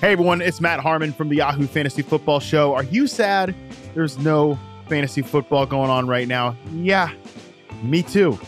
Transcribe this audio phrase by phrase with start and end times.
[0.00, 2.72] Hey everyone, it's Matt Harmon from the Yahoo Fantasy Football Show.
[2.72, 3.52] Are you sad
[3.94, 4.56] there's no
[4.88, 6.56] fantasy football going on right now?
[6.72, 7.12] Yeah,
[7.82, 8.38] me too.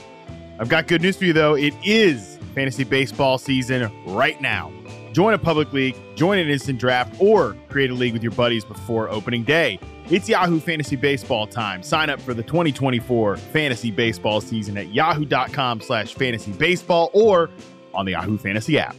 [0.60, 1.56] I've got good news for you though.
[1.56, 4.72] It is fantasy baseball season right now.
[5.10, 8.64] Join a public league, join an instant draft, or create a league with your buddies
[8.64, 9.80] before opening day.
[10.09, 11.82] It's Yahoo Fantasy Baseball time.
[11.82, 17.51] Sign up for the 2024 fantasy baseball season at yahoo.com slash fantasy baseball or
[17.93, 18.95] on the Yahoo Fantasy app.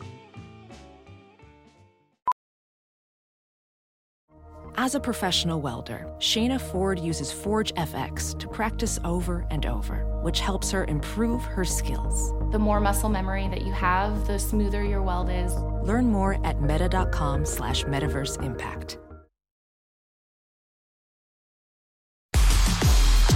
[4.77, 10.39] As a professional welder, Shayna Ford uses Forge FX to practice over and over, which
[10.39, 12.31] helps her improve her skills.
[12.53, 15.53] The more muscle memory that you have, the smoother your weld is.
[15.83, 18.97] Learn more at meta.com slash metaverse impact.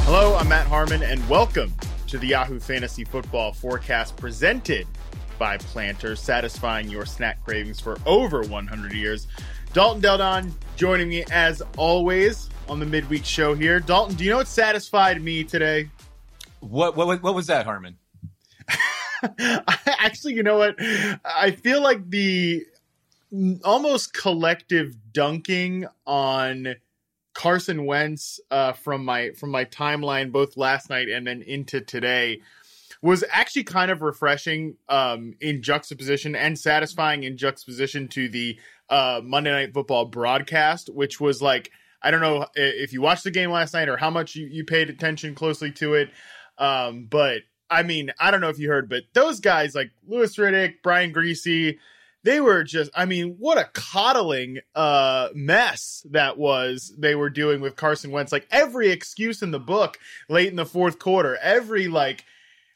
[0.05, 1.73] Hello, I'm Matt Harmon, and welcome
[2.07, 4.87] to the Yahoo Fantasy Football Forecast presented
[5.37, 9.27] by Planters, satisfying your snack cravings for over 100 years.
[9.75, 13.81] Dalton Del Don joining me as always on the midweek show here.
[13.81, 15.89] Dalton, do you know what satisfied me today?
[16.61, 17.97] What what what was that, Harmon?
[19.85, 20.75] Actually, you know what?
[21.25, 22.65] I feel like the
[23.65, 26.75] almost collective dunking on
[27.33, 32.39] Carson Wentz uh, from my from my timeline both last night and then into today
[33.01, 38.57] was actually kind of refreshing um, in juxtaposition and satisfying in juxtaposition to the
[38.89, 43.31] uh, Monday Night Football broadcast, which was like I don't know if you watched the
[43.31, 46.09] game last night or how much you, you paid attention closely to it,
[46.57, 50.35] um, but I mean I don't know if you heard, but those guys like Louis
[50.37, 51.77] Riddick, Brian Griese,
[52.23, 57.61] they were just I mean what a coddling uh, mess that was they were doing
[57.61, 58.31] with Carson Wentz.
[58.31, 59.97] Like every excuse in the book
[60.29, 62.25] late in the fourth quarter, every like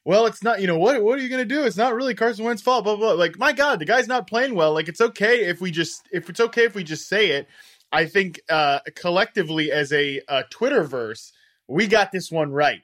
[0.10, 1.66] well, it's not, you know, what what are you going to do?
[1.66, 3.20] It's not really Carson Wentz's fault, blah, blah, blah.
[3.20, 4.74] Like, my God, the guy's not playing well.
[4.74, 7.48] Like, it's okay if we just, if it's okay if we just say it.
[7.92, 11.32] I think uh, collectively as a, a Twitterverse,
[11.68, 12.82] we got this one right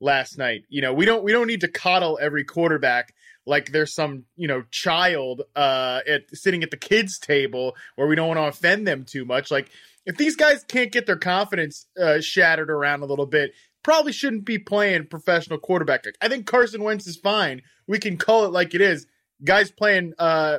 [0.00, 0.64] last night.
[0.70, 3.12] You know, we don't, we don't need to coddle every quarterback
[3.44, 8.16] like there's some, you know, child uh, at sitting at the kids' table where we
[8.16, 9.50] don't want to offend them too much.
[9.50, 9.68] Like,
[10.06, 13.52] if these guys can't get their confidence uh, shattered around a little bit,
[13.82, 16.04] probably shouldn't be playing professional quarterback.
[16.20, 17.62] I think Carson Wentz is fine.
[17.86, 19.06] We can call it like it is.
[19.44, 20.58] Guys playing uh,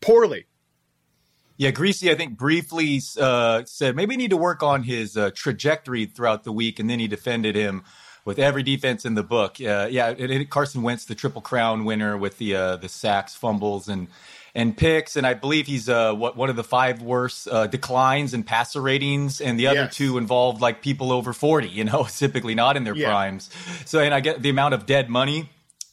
[0.00, 0.46] poorly.
[1.58, 6.06] Yeah, Griese, I think briefly uh, said maybe need to work on his uh, trajectory
[6.06, 7.84] throughout the week, and then he defended him
[8.24, 9.56] with every defense in the book.
[9.60, 13.34] Uh, yeah, it, it, Carson Wentz, the triple crown winner with the uh, the sacks,
[13.34, 14.08] fumbles, and
[14.54, 18.34] and picks, and I believe he's uh, what one of the five worst uh, declines
[18.34, 19.96] in passer ratings, and the other yes.
[19.96, 21.68] two involved like people over forty.
[21.68, 23.08] You know, typically not in their yeah.
[23.08, 23.50] primes.
[23.86, 25.48] So, and I get the amount of dead money.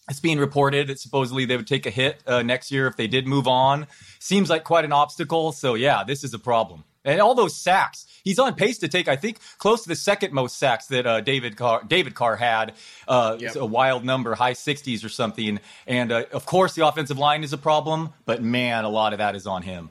[0.09, 3.07] It's being reported that supposedly they would take a hit uh, next year if they
[3.07, 3.85] did move on.
[4.17, 5.51] Seems like quite an obstacle.
[5.51, 6.83] So, yeah, this is a problem.
[7.05, 10.33] And all those sacks, he's on pace to take, I think, close to the second
[10.33, 12.73] most sacks that uh, David Carr, David Carr had.
[13.07, 13.55] Uh, yep.
[13.55, 15.59] a wild number, high 60s or something.
[15.87, 19.19] And uh, of course, the offensive line is a problem, but man, a lot of
[19.19, 19.89] that is on him.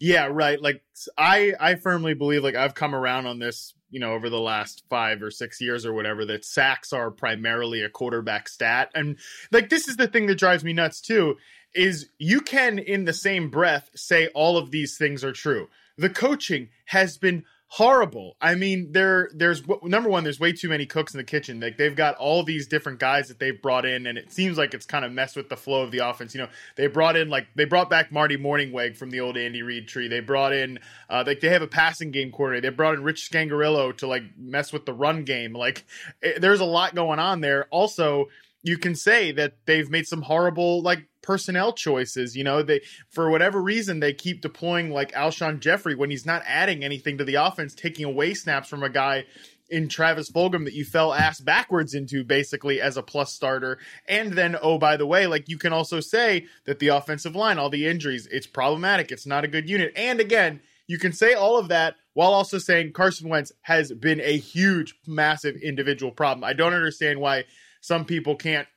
[0.00, 0.60] Yeah, right.
[0.60, 0.82] Like
[1.16, 4.82] I, I firmly believe, like I've come around on this, you know, over the last
[4.90, 9.16] five or six years or whatever, that sacks are primarily a quarterback stat, and
[9.52, 11.36] like this is the thing that drives me nuts too.
[11.74, 16.10] Is you can in the same breath say all of these things are true the
[16.10, 17.44] coaching has been
[17.74, 18.36] horrible.
[18.40, 21.58] I mean, there there's number one, there's way too many cooks in the kitchen.
[21.58, 24.74] Like they've got all these different guys that they've brought in, and it seems like
[24.74, 26.34] it's kind of messed with the flow of the offense.
[26.34, 29.62] You know, they brought in like they brought back Marty Mornhinweg from the old Andy
[29.62, 30.06] Reid tree.
[30.06, 30.78] They brought in
[31.10, 32.70] uh, like they have a passing game coordinator.
[32.70, 35.52] They brought in Rich Scangarello to like mess with the run game.
[35.52, 35.84] Like
[36.22, 37.66] it, there's a lot going on there.
[37.70, 38.26] Also,
[38.62, 42.36] you can say that they've made some horrible like personnel choices.
[42.36, 46.42] You know, they for whatever reason they keep deploying like Alshon Jeffery when he's not
[46.46, 49.24] adding anything to the offense, taking away snaps from a guy
[49.70, 53.78] in Travis Fulgham that you fell ass backwards into basically as a plus starter.
[54.06, 57.58] And then, oh, by the way, like you can also say that the offensive line,
[57.58, 59.10] all the injuries, it's problematic.
[59.10, 59.92] It's not a good unit.
[59.96, 64.20] And again, you can say all of that while also saying Carson Wentz has been
[64.20, 66.44] a huge, massive individual problem.
[66.44, 67.44] I don't understand why
[67.80, 68.68] some people can't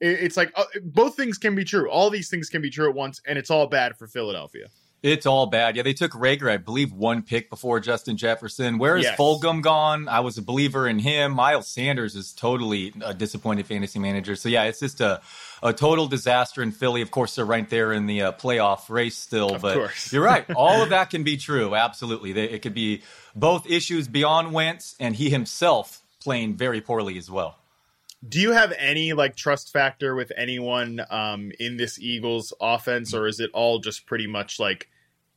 [0.00, 1.90] it's like uh, both things can be true.
[1.90, 4.68] All these things can be true at once, and it's all bad for Philadelphia.
[5.00, 5.76] It's all bad.
[5.76, 8.78] Yeah, they took Reagor, I believe, one pick before Justin Jefferson.
[8.78, 9.16] Where is yes.
[9.16, 10.08] Fulgham gone?
[10.08, 11.32] I was a believer in him.
[11.32, 14.34] Miles Sanders is totally a disappointed fantasy manager.
[14.34, 15.20] So yeah, it's just a
[15.62, 17.00] a total disaster in Philly.
[17.00, 19.54] Of course, they're right there in the uh, playoff race still.
[19.54, 20.12] Of but course.
[20.12, 20.48] you're right.
[20.56, 21.76] All of that can be true.
[21.76, 23.02] Absolutely, they, it could be
[23.36, 27.56] both issues beyond Wentz and he himself playing very poorly as well.
[28.26, 33.26] Do you have any like trust factor with anyone um, in this Eagles offense, or
[33.26, 34.88] is it all just pretty much like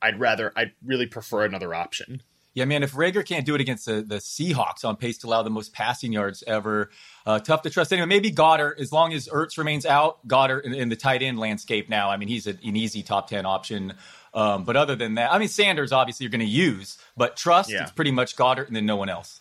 [0.01, 2.23] I'd rather I'd really prefer another option.
[2.53, 5.41] Yeah, man, if Reagor can't do it against the, the Seahawks on pace to allow
[5.41, 6.89] the most passing yards ever,
[7.25, 8.09] uh, tough to trust anyone.
[8.09, 11.87] Maybe Goedert, as long as Ertz remains out, Goedert in, in the tight end landscape
[11.87, 12.09] now.
[12.09, 13.93] I mean, he's a, an easy top 10 option.
[14.33, 17.71] Um, but other than that, I mean, Sanders obviously you're going to use, but trust,
[17.71, 17.83] yeah.
[17.83, 19.40] it's pretty much Goedert and then no one else.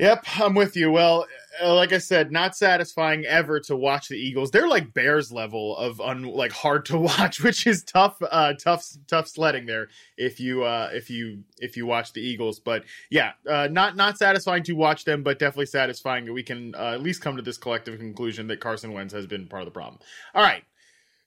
[0.00, 0.90] Yep, I'm with you.
[0.90, 1.26] Well,
[1.62, 4.50] uh, like I said, not satisfying ever to watch the Eagles.
[4.50, 8.86] They're like Bears level of un like hard to watch, which is tough, uh, tough,
[9.06, 9.88] tough sledding there.
[10.16, 14.16] If you, uh, if you, if you watch the Eagles, but yeah, uh, not not
[14.16, 17.42] satisfying to watch them, but definitely satisfying that we can uh, at least come to
[17.42, 20.00] this collective conclusion that Carson Wentz has been part of the problem.
[20.34, 20.64] All right.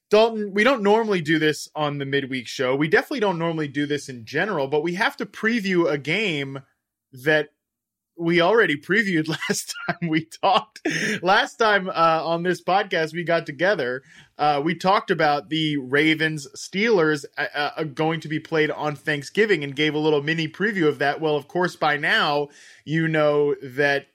[0.09, 2.75] Dalton, we don't normally do this on the midweek show.
[2.75, 6.61] We definitely don't normally do this in general, but we have to preview a game
[7.11, 7.49] that
[8.17, 10.87] we already previewed last time we talked.
[11.21, 14.03] Last time uh, on this podcast we got together,
[14.37, 19.63] uh, we talked about the Ravens Steelers uh, uh, going to be played on Thanksgiving
[19.63, 21.21] and gave a little mini preview of that.
[21.21, 22.49] Well, of course, by now
[22.85, 24.07] you know that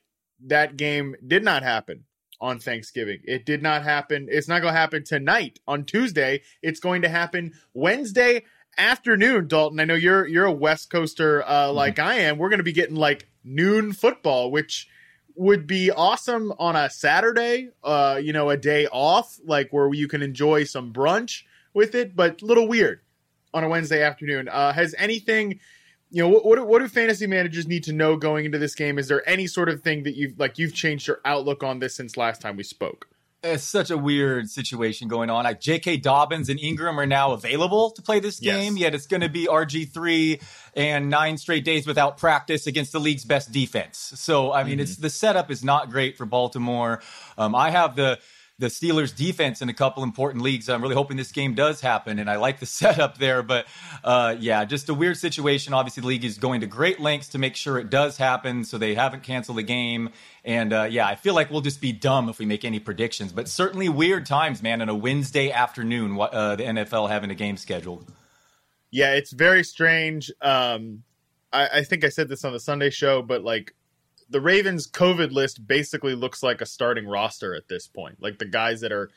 [0.44, 2.04] that game did not happen
[2.40, 3.18] on Thanksgiving.
[3.24, 4.28] It did not happen.
[4.30, 6.42] It's not going to happen tonight on Tuesday.
[6.62, 8.44] It's going to happen Wednesday
[8.76, 9.80] afternoon, Dalton.
[9.80, 12.08] I know you're you're a West Coaster uh, like mm-hmm.
[12.08, 12.38] I am.
[12.38, 14.88] We're going to be getting like noon football, which
[15.34, 20.08] would be awesome on a Saturday, uh, you know, a day off, like where you
[20.08, 23.00] can enjoy some brunch with it, but a little weird
[23.54, 24.48] on a Wednesday afternoon.
[24.48, 25.60] Uh, has anything,
[26.10, 28.98] you know, what, what, what do fantasy managers need to know going into this game?
[28.98, 31.94] Is there any sort of thing that you've like you've changed your outlook on this
[31.94, 33.08] since last time we spoke?
[33.42, 35.44] It's such a weird situation going on.
[35.44, 35.98] Like J.K.
[35.98, 38.80] Dobbins and Ingram are now available to play this game, yes.
[38.80, 40.40] yet it's going to be RG three
[40.74, 43.98] and nine straight days without practice against the league's best defense.
[44.16, 44.80] So I mean, mm-hmm.
[44.80, 47.00] it's the setup is not great for Baltimore.
[47.36, 48.18] Um, I have the
[48.58, 50.68] the Steelers defense in a couple important leagues.
[50.68, 53.42] I'm really hoping this game does happen, and I like the setup there.
[53.42, 53.66] But
[54.02, 55.72] uh, yeah, just a weird situation.
[55.72, 58.76] Obviously, the league is going to great lengths to make sure it does happen, so
[58.76, 60.10] they haven't canceled the game.
[60.44, 63.32] And uh, yeah, I feel like we'll just be dumb if we make any predictions.
[63.32, 64.82] But certainly weird times, man.
[64.82, 68.10] On a Wednesday afternoon, uh, the NFL having a game scheduled.
[68.90, 70.32] Yeah, it's very strange.
[70.40, 71.04] Um,
[71.52, 73.74] I, I think I said this on the Sunday show, but like
[74.30, 78.16] the Ravens COVID list basically looks like a starting roster at this point.
[78.20, 79.10] Like the guys that are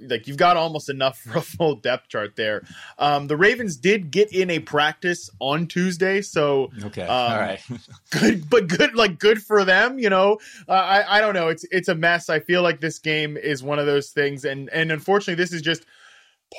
[0.00, 2.62] like you've got almost enough for a full depth chart there.
[2.98, 7.60] Um, the Ravens did get in a practice on Tuesday, so okay, um, all right,
[8.10, 9.98] good, but good, like good for them.
[9.98, 10.38] You know,
[10.68, 11.48] uh, I I don't know.
[11.48, 12.30] It's it's a mess.
[12.30, 15.62] I feel like this game is one of those things, and and unfortunately, this is
[15.62, 15.84] just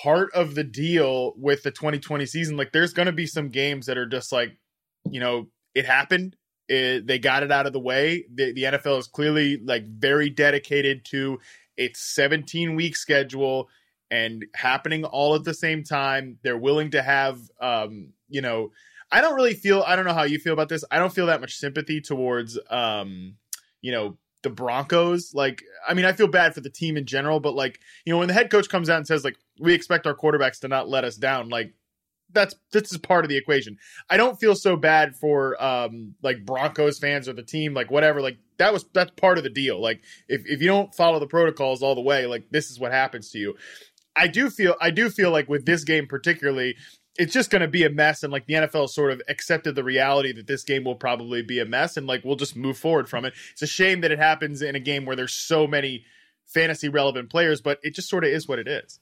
[0.03, 2.57] part of the deal with the 2020 season.
[2.57, 4.57] Like, there's going to be some games that are just like,
[5.09, 6.35] you know, it happened
[6.67, 8.25] it, they got it out of the way.
[8.33, 11.39] The, the NFL is clearly like very dedicated to
[11.77, 13.69] its 17 week schedule
[14.09, 16.39] and happening all at the same time.
[16.43, 18.71] They're willing to have, um, you know,
[19.11, 19.83] I don't really feel.
[19.85, 20.83] I don't know how you feel about this.
[20.89, 23.35] I don't feel that much sympathy towards, um,
[23.81, 25.33] you know, the Broncos.
[25.33, 28.19] Like, I mean, I feel bad for the team in general, but like, you know,
[28.19, 30.89] when the head coach comes out and says like, we expect our quarterbacks to not
[30.89, 31.73] let us down, like
[32.31, 33.77] that's this is part of the equation.
[34.09, 38.21] I don't feel so bad for um like Broncos fans or the team, like whatever.
[38.21, 39.81] Like that was that's part of the deal.
[39.81, 42.91] Like if if you don't follow the protocols all the way, like this is what
[42.91, 43.55] happens to you.
[44.15, 46.75] I do feel I do feel like with this game particularly,
[47.17, 49.83] it's just going to be a mess and like the NFL sort of accepted the
[49.83, 53.09] reality that this game will probably be a mess and like we'll just move forward
[53.09, 53.33] from it.
[53.51, 56.05] It's a shame that it happens in a game where there's so many
[56.45, 58.99] fantasy relevant players, but it just sort of is what it is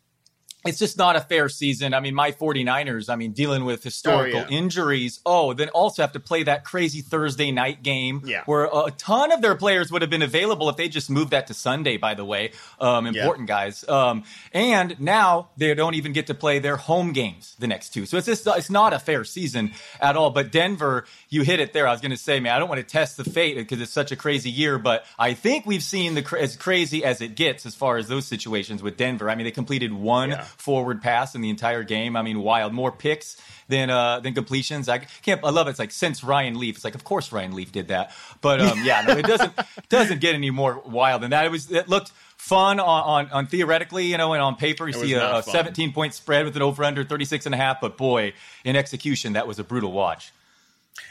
[0.65, 1.93] it's just not a fair season.
[1.93, 4.57] I mean, my 49ers, I mean, dealing with historical oh, yeah.
[4.57, 5.19] injuries.
[5.25, 8.43] Oh, then also have to play that crazy Thursday night game yeah.
[8.45, 11.47] where a ton of their players would have been available if they just moved that
[11.47, 12.51] to Sunday, by the way.
[12.79, 13.55] Um, important yeah.
[13.55, 13.87] guys.
[13.89, 18.05] Um, and now they don't even get to play their home games the next two.
[18.05, 20.29] So it's just, it's not a fair season at all.
[20.29, 21.87] But Denver, you hit it there.
[21.87, 23.91] I was going to say, man, I don't want to test the fate because it's
[23.91, 27.65] such a crazy year, but I think we've seen the as crazy as it gets
[27.65, 29.29] as far as those situations with Denver.
[29.29, 32.15] I mean, they completed one forward pass in the entire game.
[32.15, 32.73] I mean, wild.
[32.73, 34.89] More picks than uh, than completions.
[34.89, 35.43] I can't.
[35.43, 35.71] I love it.
[35.71, 36.75] It's like since Ryan Leaf.
[36.75, 38.11] It's like of course Ryan Leaf did that.
[38.41, 39.53] But um, yeah, no, it doesn't
[39.89, 41.45] doesn't get any more wild than that.
[41.45, 41.71] It was.
[41.71, 42.11] It looked
[42.43, 45.93] fun on, on, on theoretically, you know, and on paper you see a, a 17
[45.93, 47.79] point spread with an over under 36 and a half.
[47.79, 48.33] But boy,
[48.65, 50.33] in execution, that was a brutal watch.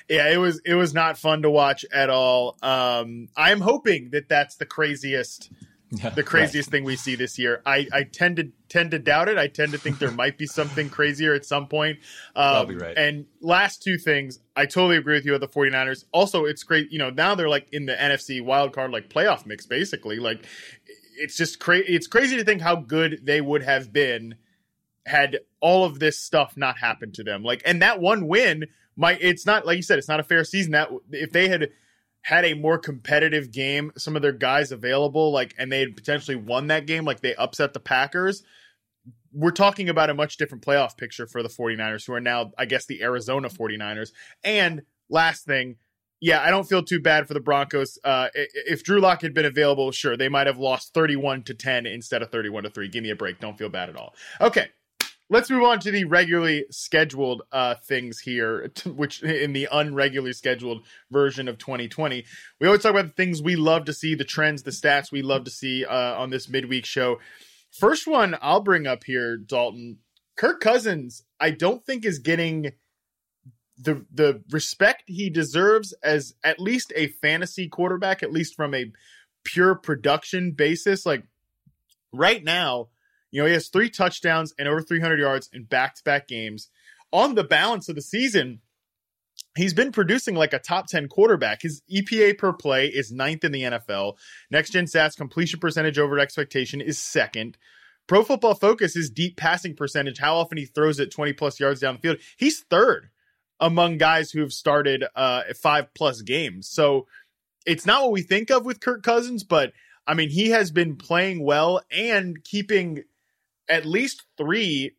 [0.09, 2.57] Yeah, it was it was not fun to watch at all.
[2.63, 5.51] Um, I'm hoping that that's the craziest
[5.93, 6.79] yeah, the craziest right.
[6.79, 7.61] thing we see this year.
[7.67, 9.37] I, I tend to tend to doubt it.
[9.37, 11.99] I tend to think there might be something crazier at some point.
[12.35, 12.97] Um, right.
[12.97, 16.05] And last two things, I totally agree with you with the 49ers.
[16.13, 19.45] Also, it's great, you know, now they're like in the NFC wild card like playoff
[19.45, 20.17] mix basically.
[20.17, 20.47] Like
[21.19, 24.37] it's just crazy it's crazy to think how good they would have been
[25.07, 27.43] had all of this stuff not happened to them.
[27.43, 30.45] Like, and that one win might, it's not, like you said, it's not a fair
[30.45, 30.73] season.
[30.73, 31.71] That if they had
[32.23, 36.37] had a more competitive game, some of their guys available, like, and they had potentially
[36.37, 38.43] won that game, like they upset the Packers,
[39.33, 42.67] we're talking about a much different playoff picture for the 49ers, who are now, I
[42.67, 44.11] guess, the Arizona 49ers.
[44.45, 45.77] And last thing,
[46.21, 47.99] yeah, I don't feel too bad for the Broncos.
[48.05, 51.87] Uh, if Drew Lock had been available, sure, they might have lost 31 to 10
[51.87, 52.89] instead of 31 to 3.
[52.89, 53.41] Give me a break.
[53.41, 54.15] Don't feel bad at all.
[54.41, 54.69] Okay.
[55.33, 60.85] Let's move on to the regularly scheduled uh, things here, which in the unregularly scheduled
[61.11, 62.27] version of 2020.
[62.61, 65.23] We always talk about the things we love to see, the trends, the stats we
[65.23, 67.19] love to see uh, on this midweek show.
[67.71, 70.01] First one I'll bring up here, Dalton.
[70.37, 72.73] Kirk Cousins, I don't think is getting
[73.79, 78.93] the the respect he deserves as at least a fantasy quarterback, at least from a
[79.45, 81.07] pure production basis.
[81.07, 81.25] Like
[82.13, 82.89] right now,
[83.33, 86.69] you know, he has three touchdowns and over 300 yards in back to back games.
[87.13, 88.61] On the balance of the season,
[89.57, 91.63] he's been producing like a top 10 quarterback.
[91.63, 94.17] His EPA per play is ninth in the NFL.
[94.51, 97.57] Next gen stats completion percentage over expectation is second.
[98.07, 101.81] Pro football focus is deep passing percentage, how often he throws it 20 plus yards
[101.81, 102.19] down the field.
[102.37, 103.09] He's third
[103.61, 106.69] among guys who have started uh, five plus games.
[106.69, 107.07] So
[107.65, 109.73] it's not what we think of with Kirk Cousins, but
[110.07, 113.05] I mean, he has been playing well and keeping
[113.73, 114.95] at least three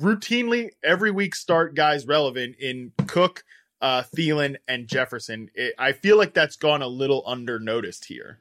[0.00, 3.44] routinely every week start guys relevant in Cook,
[3.82, 5.50] uh, Thielen, and Jefferson.
[5.54, 8.38] It, I feel like that's gone a little under noticed here.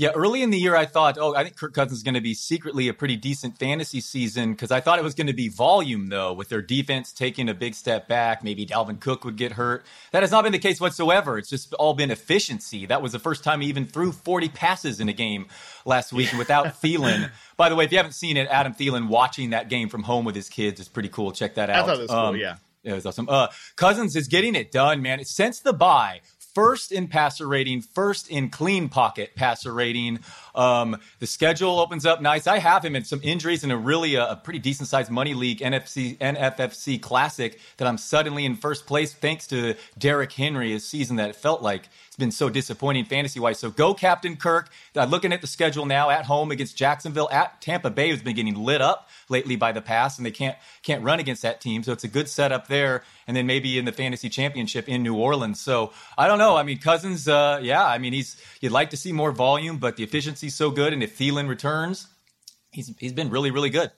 [0.00, 2.22] Yeah, early in the year, I thought, oh, I think Kirk Cousins is going to
[2.22, 5.48] be secretly a pretty decent fantasy season because I thought it was going to be
[5.48, 8.42] volume, though, with their defense taking a big step back.
[8.42, 9.84] Maybe Dalvin Cook would get hurt.
[10.12, 11.36] That has not been the case whatsoever.
[11.36, 12.86] It's just all been efficiency.
[12.86, 15.48] That was the first time he even threw 40 passes in a game
[15.84, 17.30] last week without Thielen.
[17.58, 20.24] By the way, if you haven't seen it, Adam Thielen watching that game from home
[20.24, 21.30] with his kids is pretty cool.
[21.30, 21.84] Check that out.
[21.84, 22.56] I thought it was um, cool, yeah.
[22.84, 23.28] It was awesome.
[23.28, 25.22] Uh, Cousins is getting it done, man.
[25.26, 26.22] Since the bye,
[26.54, 30.20] first in passer rating, first in clean pocket passer rating.
[30.54, 32.46] Um, the schedule opens up nice.
[32.46, 35.10] I have him in some injuries in a really a, uh, a pretty decent sized
[35.10, 40.72] money league NFC NFFC Classic that I'm suddenly in first place thanks to Derrick Henry.
[40.74, 43.58] A season that it felt like it's been so disappointing fantasy wise.
[43.58, 44.70] So go Captain Kirk.
[44.94, 48.54] Looking at the schedule now at home against Jacksonville, at Tampa Bay, who's been getting
[48.54, 51.82] lit up lately by the pass, and they can't can't run against that team.
[51.82, 53.02] So it's a good setup there.
[53.26, 55.60] And then maybe in the fantasy championship in New Orleans.
[55.60, 56.56] So I don't know.
[56.56, 59.96] I mean, Cousins, uh, yeah, I mean he's you'd like to see more volume, but
[59.96, 62.08] the efficiency's so good, and if Thielen returns,
[62.72, 63.90] he's he's been really really good.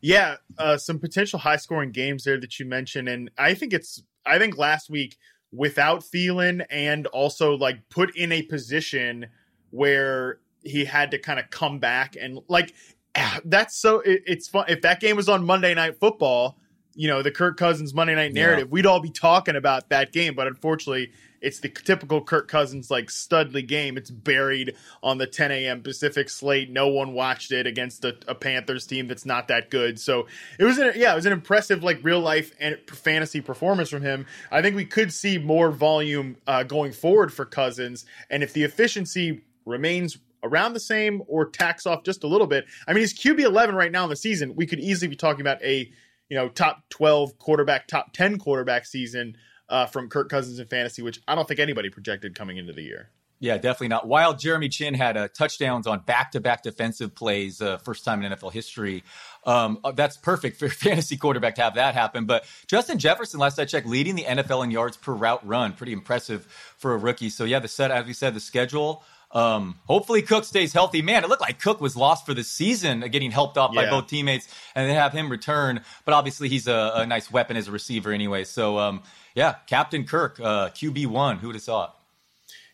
[0.00, 4.02] Yeah, uh, some potential high scoring games there that you mentioned, and I think it's
[4.26, 5.16] I think last week
[5.52, 9.26] without Thielen and also like put in a position
[9.70, 12.74] where he had to kind of come back and like
[13.44, 16.58] that's so it, it's fun if that game was on Monday Night Football,
[16.94, 18.72] you know the Kirk Cousins Monday Night narrative, yeah.
[18.72, 20.34] we'd all be talking about that game.
[20.34, 23.96] But unfortunately, it's the typical Kirk Cousins like Studley game.
[23.96, 25.82] It's buried on the 10 a.m.
[25.82, 26.70] Pacific slate.
[26.70, 29.98] No one watched it against a, a Panthers team that's not that good.
[29.98, 30.26] So
[30.58, 34.02] it was an yeah, it was an impressive like real life and fantasy performance from
[34.02, 34.26] him.
[34.50, 38.62] I think we could see more volume uh, going forward for Cousins, and if the
[38.64, 42.66] efficiency remains around the same or tax off just a little bit.
[42.86, 44.54] I mean, he's QB 11 right now in the season.
[44.54, 45.90] We could easily be talking about a
[46.28, 49.36] you know top 12 quarterback, top 10 quarterback season
[49.68, 52.82] uh, from Kirk Cousins in fantasy, which I don't think anybody projected coming into the
[52.82, 53.10] year.
[53.42, 54.06] Yeah, definitely not.
[54.06, 58.52] While Jeremy Chinn had uh, touchdowns on back-to-back defensive plays, uh, first time in NFL
[58.52, 59.02] history,
[59.44, 62.24] um, uh, that's perfect for fantasy quarterback to have that happen.
[62.24, 65.92] But Justin Jefferson, last I checked, leading the NFL in yards per route run, pretty
[65.92, 66.46] impressive
[66.76, 67.30] for a rookie.
[67.30, 71.02] So yeah, the set as we said, the schedule um, hopefully Cook stays healthy.
[71.02, 73.82] Man, it looked like Cook was lost for the season, uh, getting helped off yeah.
[73.82, 75.80] by both teammates, and they have him return.
[76.04, 78.44] But obviously, he's a, a nice weapon as a receiver anyway.
[78.44, 79.02] So, um,
[79.34, 81.38] yeah, Captain Kirk, uh, QB one.
[81.38, 81.96] Who'd have thought?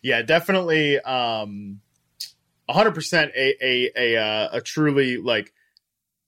[0.03, 0.99] Yeah, definitely.
[1.01, 1.81] Um,
[2.69, 5.53] 100% a a a, uh, a truly like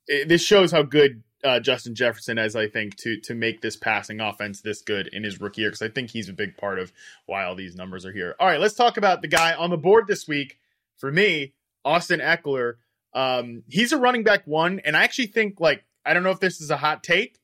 [0.06, 3.76] it, this shows how good uh, Justin Jefferson as I think to to make this
[3.76, 6.78] passing offense this good in his rookie year because I think he's a big part
[6.78, 6.92] of
[7.26, 8.35] why all these numbers are here.
[8.38, 10.59] All right, let's talk about the guy on the board this week
[10.97, 11.54] for me,
[11.85, 12.75] Austin Ekeler.
[13.14, 16.40] Um, he's a running back one, and I actually think like I don't know if
[16.40, 17.38] this is a hot take,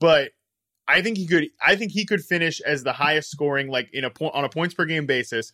[0.00, 0.30] but
[0.86, 4.04] I think he could I think he could finish as the highest scoring like in
[4.04, 5.52] a point on a points per game basis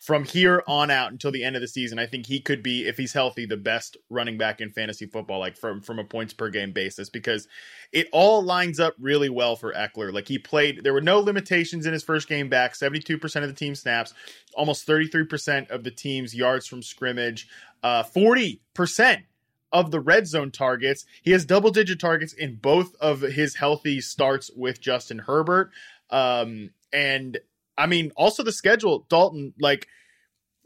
[0.00, 2.86] from here on out until the end of the season, I think he could be,
[2.86, 6.32] if he's healthy, the best running back in fantasy football, like from from a points
[6.32, 7.48] per game basis, because
[7.92, 10.12] it all lines up really well for Ekeler.
[10.12, 12.74] Like he played, there were no limitations in his first game back.
[12.74, 14.14] Seventy two percent of the team snaps,
[14.54, 17.48] almost thirty three percent of the team's yards from scrimmage,
[17.82, 19.22] uh, forty percent
[19.72, 21.04] of the red zone targets.
[21.22, 25.70] He has double digit targets in both of his healthy starts with Justin Herbert.
[26.08, 27.38] Um, and
[27.78, 29.86] I mean, also the schedule, Dalton, like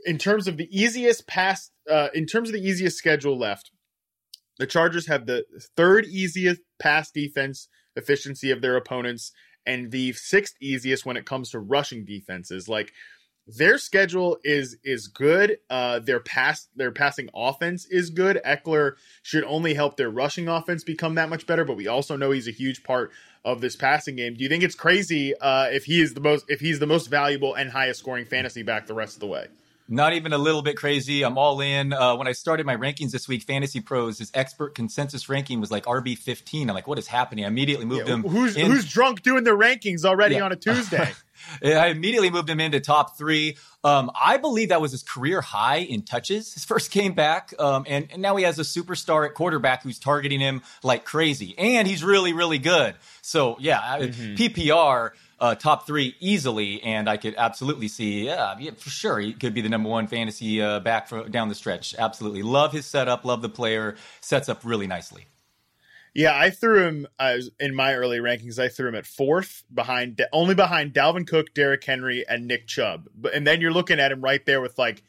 [0.04, 3.70] in terms of the easiest pass, uh, in terms of the easiest schedule left,
[4.58, 5.44] the Chargers have the
[5.76, 9.32] third easiest pass defense efficiency of their opponents
[9.66, 12.68] and the sixth easiest when it comes to rushing defenses.
[12.68, 12.92] Like
[13.46, 15.58] their schedule is is good.
[15.68, 18.40] Uh, their pass their passing offense is good.
[18.44, 21.64] Ekeler should only help their rushing offense become that much better.
[21.64, 23.10] But we also know he's a huge part
[23.44, 24.34] of this passing game.
[24.34, 27.08] Do you think it's crazy uh, if he is the most if he's the most
[27.08, 29.48] valuable and highest scoring fantasy back the rest of the way?
[29.92, 31.24] Not even a little bit crazy.
[31.24, 31.92] I'm all in.
[31.92, 35.72] Uh, when I started my rankings this week, Fantasy Pros, his expert consensus ranking was
[35.72, 36.70] like RB 15.
[36.70, 37.44] I'm like, what is happening?
[37.44, 38.22] I immediately moved yeah, him.
[38.22, 38.70] Who's in.
[38.70, 40.42] who's drunk doing their rankings already yeah.
[40.42, 41.10] on a Tuesday?
[41.64, 43.56] I immediately moved him into top three.
[43.82, 46.52] Um, I believe that was his career high in touches.
[46.52, 49.98] His first came back, um, and, and now he has a superstar at quarterback who's
[49.98, 52.94] targeting him like crazy, and he's really, really good.
[53.22, 54.34] So yeah, mm-hmm.
[54.34, 59.32] PPR uh, top three easily, and I could absolutely see, yeah, yeah for sure, he
[59.32, 61.94] could be the number one fantasy uh, back for, down the stretch.
[61.98, 65.26] Absolutely, love his setup, love the player, sets up really nicely.
[66.14, 68.58] Yeah, I threw him uh, in my early rankings.
[68.58, 73.08] I threw him at fourth, behind only behind Dalvin Cook, Derrick Henry, and Nick Chubb.
[73.14, 75.02] But and then you're looking at him right there with like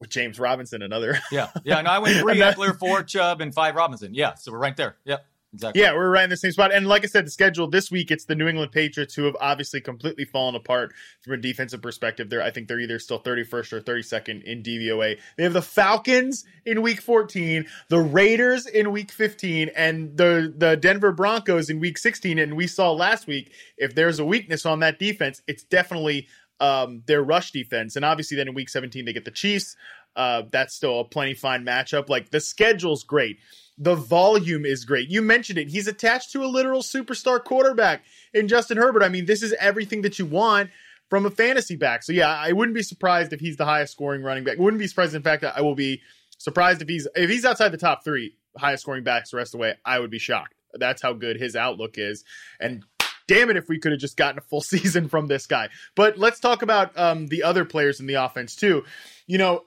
[0.00, 1.18] with James Robinson, another.
[1.30, 1.80] yeah, yeah.
[1.82, 4.14] No, I went three Ekeler, four Chubb, and five Robinson.
[4.14, 4.96] Yeah, so we're right there.
[5.04, 5.26] Yep.
[5.54, 5.82] Exactly.
[5.82, 6.74] Yeah, we're right in the same spot.
[6.74, 9.36] And like I said, the schedule this week, it's the New England Patriots who have
[9.40, 10.92] obviously completely fallen apart
[11.22, 12.28] from a defensive perspective.
[12.28, 15.16] They're, I think they're either still 31st or 32nd in DVOA.
[15.36, 20.76] They have the Falcons in week 14, the Raiders in week 15, and the, the
[20.76, 22.40] Denver Broncos in week 16.
[22.40, 26.26] And we saw last week, if there's a weakness on that defense, it's definitely
[26.58, 27.94] um, their rush defense.
[27.96, 29.76] And obviously, then in week 17, they get the Chiefs.
[30.16, 32.08] Uh, that's still a plenty fine matchup.
[32.08, 33.38] Like the schedule's great.
[33.76, 35.08] The volume is great.
[35.08, 35.68] You mentioned it.
[35.68, 39.02] He's attached to a literal superstar quarterback in Justin Herbert.
[39.02, 40.70] I mean, this is everything that you want
[41.10, 42.02] from a fantasy back.
[42.02, 44.58] So yeah, I wouldn't be surprised if he's the highest scoring running back.
[44.58, 45.14] Wouldn't be surprised.
[45.14, 46.00] In fact, I will be
[46.38, 49.58] surprised if he's if he's outside the top three highest scoring backs the rest of
[49.58, 49.74] the way.
[49.84, 50.54] I would be shocked.
[50.74, 52.24] That's how good his outlook is.
[52.60, 52.84] And
[53.26, 55.68] damn it if we could have just gotten a full season from this guy.
[55.94, 58.84] But let's talk about um, the other players in the offense too.
[59.26, 59.62] You know,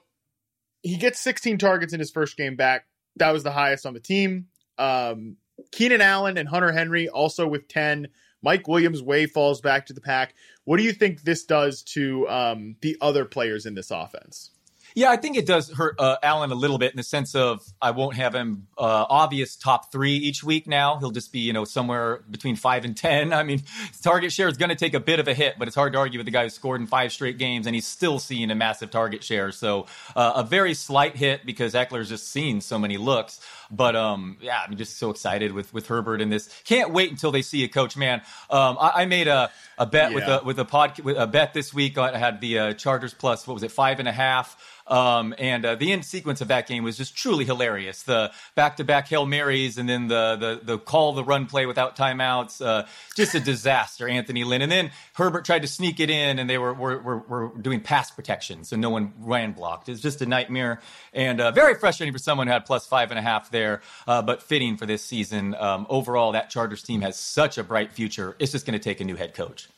[0.82, 2.86] he gets 16 targets in his first game back.
[3.16, 4.46] That was the highest on the team.
[4.78, 5.36] Um,
[5.72, 8.08] Keenan Allen and Hunter Henry also with 10.
[8.42, 10.34] Mike Williams way falls back to the pack.
[10.64, 14.50] What do you think this does to um, the other players in this offense?
[14.94, 17.64] Yeah, I think it does hurt uh, Allen a little bit in the sense of
[17.80, 20.98] I won't have him uh, obvious top three each week now.
[20.98, 23.32] He'll just be, you know, somewhere between five and 10.
[23.38, 23.62] I mean,
[24.02, 25.98] target share is going to take a bit of a hit, but it's hard to
[25.98, 28.54] argue with the guy who scored in five straight games and he's still seeing a
[28.54, 29.52] massive target share.
[29.52, 33.40] So uh, a very slight hit because Ekeler's just seen so many looks.
[33.70, 36.48] But um, yeah, I'm just so excited with with Herbert in this.
[36.64, 38.22] Can't wait until they see a coach, man.
[38.48, 40.14] Um, I, I made a a bet yeah.
[40.14, 41.98] with a with a pod with a bet this week.
[41.98, 44.56] I had the uh, Chargers plus what was it five and a half.
[44.88, 48.04] Um, and uh, the end sequence of that game was just truly hilarious.
[48.04, 52.64] The back-to-back hail marys, and then the the the call the run play without timeouts.
[52.64, 54.62] Uh, just a disaster, Anthony Lynn.
[54.62, 57.80] And then Herbert tried to sneak it in, and they were were, were, were doing
[57.80, 59.90] pass protection, so no one ran blocked.
[59.90, 60.80] It's just a nightmare,
[61.12, 63.57] and uh, very frustrating for someone who had plus five and a half there,
[64.06, 65.54] uh, but fitting for this season.
[65.54, 68.36] Um, overall, that Chargers team has such a bright future.
[68.38, 69.68] It's just going to take a new head coach.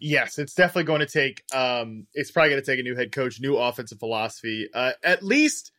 [0.00, 1.42] Yes, it's definitely going to take.
[1.54, 4.68] Um, it's probably going to take a new head coach, new offensive philosophy.
[4.74, 5.72] Uh, at least,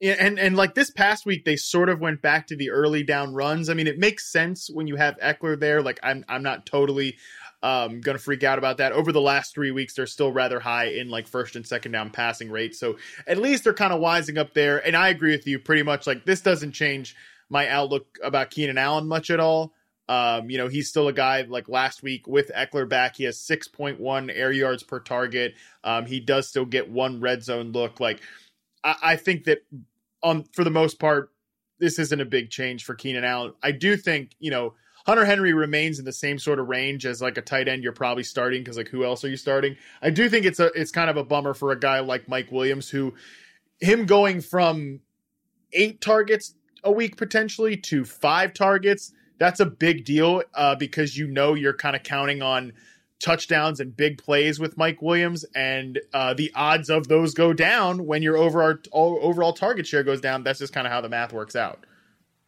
[0.00, 3.32] and and like this past week, they sort of went back to the early down
[3.34, 3.68] runs.
[3.68, 5.82] I mean, it makes sense when you have Ekeler there.
[5.82, 7.16] Like, I'm I'm not totally
[7.64, 8.92] um, going to freak out about that.
[8.92, 12.10] Over the last three weeks, they're still rather high in like first and second down
[12.10, 12.78] passing rates.
[12.78, 14.86] So at least they're kind of wising up there.
[14.86, 16.06] And I agree with you pretty much.
[16.06, 17.16] Like this doesn't change
[17.48, 19.72] my outlook about Keenan Allen much at all.
[20.10, 23.16] Um, you know, he's still a guy like last week with Ekeler back.
[23.16, 25.54] He has 6.1 air yards per target.
[25.82, 27.98] Um, he does still get one red zone look.
[27.98, 28.20] Like,
[28.84, 29.64] I, I think that
[30.22, 31.30] on for the most part,
[31.78, 33.54] this isn't a big change for Keenan Allen.
[33.62, 34.74] I do think, you know,
[35.04, 37.92] Hunter Henry remains in the same sort of range as like a tight end you're
[37.92, 39.76] probably starting because like who else are you starting?
[40.02, 42.50] I do think it's a it's kind of a bummer for a guy like Mike
[42.50, 43.14] Williams who
[43.80, 45.00] him going from
[45.72, 51.26] eight targets a week potentially to five targets that's a big deal uh, because you
[51.26, 52.72] know you're kind of counting on
[53.20, 58.06] touchdowns and big plays with Mike Williams, and uh, the odds of those go down
[58.06, 60.44] when your overall overall target share goes down.
[60.44, 61.84] That's just kind of how the math works out.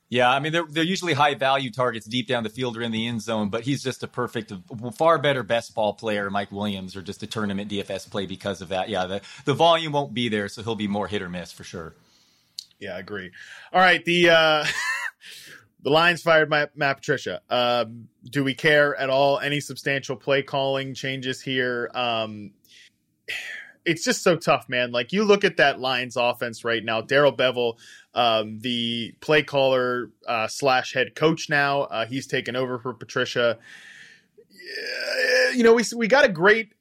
[0.09, 2.93] Yeah, I mean they're they're usually high value targets deep down the field or in
[2.93, 4.53] the end zone, but he's just a perfect,
[4.97, 8.69] far better best ball player, Mike Williams, or just a tournament DFS play because of
[8.69, 8.89] that.
[8.89, 11.65] Yeah, the the volume won't be there, so he'll be more hit or miss for
[11.65, 11.95] sure.
[12.79, 13.33] Yeah, I agree.
[13.73, 14.67] All right, the uh
[15.83, 17.41] the Lions fired Matt, Matt Patricia.
[17.51, 19.39] Um, do we care at all?
[19.39, 21.91] Any substantial play calling changes here?
[21.95, 22.53] Um,
[23.85, 24.91] it's just so tough, man.
[24.91, 27.03] Like you look at that Lions offense right now.
[27.03, 27.79] Darrell Bevell,
[28.17, 33.59] um, the play caller uh, slash head coach now, uh, he's taken over for Patricia.
[35.55, 36.73] You know, we we got a great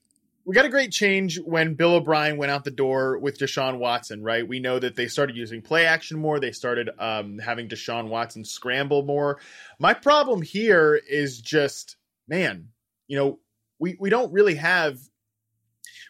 [0.46, 4.24] we got a great change when Bill O'Brien went out the door with Deshaun Watson,
[4.24, 4.48] right?
[4.48, 6.40] We know that they started using play action more.
[6.40, 9.40] They started um, having Deshaun Watson scramble more.
[9.80, 12.70] My problem here is just, man,
[13.08, 13.40] you know,
[13.80, 15.00] we, we don't really have.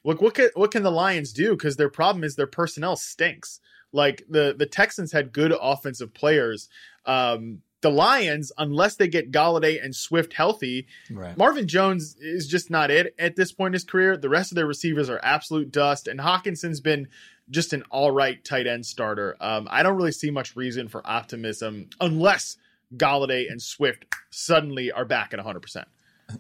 [0.04, 1.52] Look, what can, what can the Lions do?
[1.52, 3.60] Because their problem is their personnel stinks.
[3.96, 6.70] Like the the Texans had good offensive players.
[7.06, 11.38] Um, the Lions, unless they get Golladay and Swift healthy, right.
[11.38, 14.18] Marvin Jones is just not it at this point in his career.
[14.18, 17.08] The rest of their receivers are absolute dust, and Hockenson's been
[17.50, 19.38] just an all right tight end starter.
[19.40, 22.58] Um, I don't really see much reason for optimism unless
[22.96, 25.86] Golladay and Swift suddenly are back at 100%.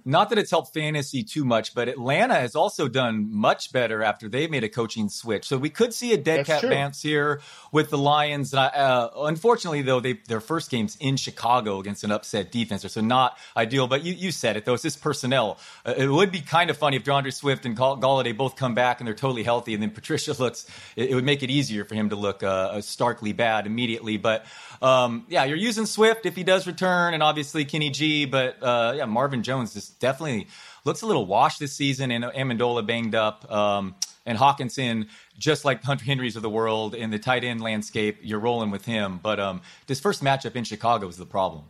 [0.04, 4.28] Not that it's helped fantasy too much, but Atlanta has also done much better after
[4.28, 5.48] they made a coaching switch.
[5.48, 8.54] So we could see a dead That's cat bounce here with the Lions.
[8.54, 13.38] Uh, unfortunately, though, they, their first game's in Chicago against an upset defense, so not
[13.56, 13.88] ideal.
[13.88, 14.74] But you, you said it, though.
[14.74, 15.60] It's just personnel.
[15.86, 19.00] Uh, it would be kind of funny if D'Andre Swift and Golladay both come back
[19.00, 21.94] and they're totally healthy, and then Patricia looks, it, it would make it easier for
[21.94, 24.18] him to look uh, starkly bad immediately.
[24.18, 24.46] But
[24.82, 28.26] um, yeah, you're using Swift if he does return, and obviously Kenny G.
[28.26, 30.48] But uh, yeah, Marvin Jones just definitely
[30.84, 33.50] looks a little washed this season, and Amendola banged up.
[33.52, 35.08] Um, and Hockenson,
[35.38, 38.86] just like Hunter Henry's of the world in the tight end landscape, you're rolling with
[38.86, 39.20] him.
[39.22, 41.66] But um, this first matchup in Chicago is the problem.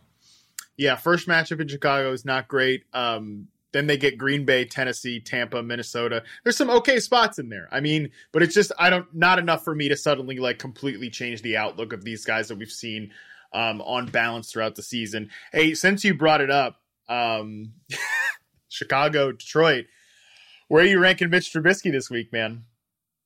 [0.78, 2.84] Yeah, first matchup in Chicago is not great.
[2.94, 6.22] Um, then they get Green Bay, Tennessee, Tampa, Minnesota.
[6.44, 7.68] There's some okay spots in there.
[7.70, 11.10] I mean, but it's just I don't not enough for me to suddenly like completely
[11.10, 13.12] change the outlook of these guys that we've seen
[13.52, 15.30] um, on balance throughout the season.
[15.52, 17.72] Hey, since you brought it up, um,
[18.68, 19.86] Chicago, Detroit,
[20.68, 22.64] where are you ranking Mitch Trubisky this week, man?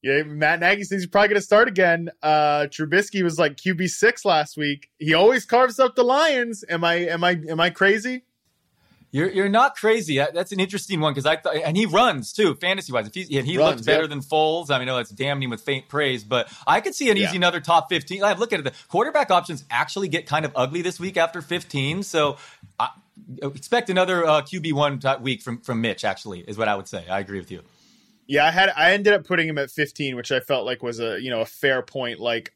[0.02, 2.10] Yeah, Matt Nagy says he's probably going to start again.
[2.22, 4.88] Uh, Trubisky was like QB six last week.
[4.98, 6.64] He always carves up the Lions.
[6.70, 8.22] Am I am I am I crazy?
[9.12, 10.16] You're you're not crazy.
[10.18, 13.08] That's an interesting one because I thought, and he runs too, fantasy wise.
[13.08, 15.60] If he's, he runs, looks better than Foles, I mean, I know that's damning with
[15.60, 17.26] faint praise, but I could see an yeah.
[17.26, 18.22] easy another top fifteen.
[18.22, 18.62] I look at it.
[18.62, 22.38] The quarterback options actually get kind of ugly this week after fifteen, so
[22.78, 22.90] I
[23.42, 26.04] expect another uh, QB one week from from Mitch.
[26.04, 27.06] Actually, is what I would say.
[27.08, 27.62] I agree with you.
[28.26, 31.00] Yeah, I had I ended up putting him at 15, which I felt like was
[31.00, 32.20] a you know a fair point.
[32.20, 32.52] Like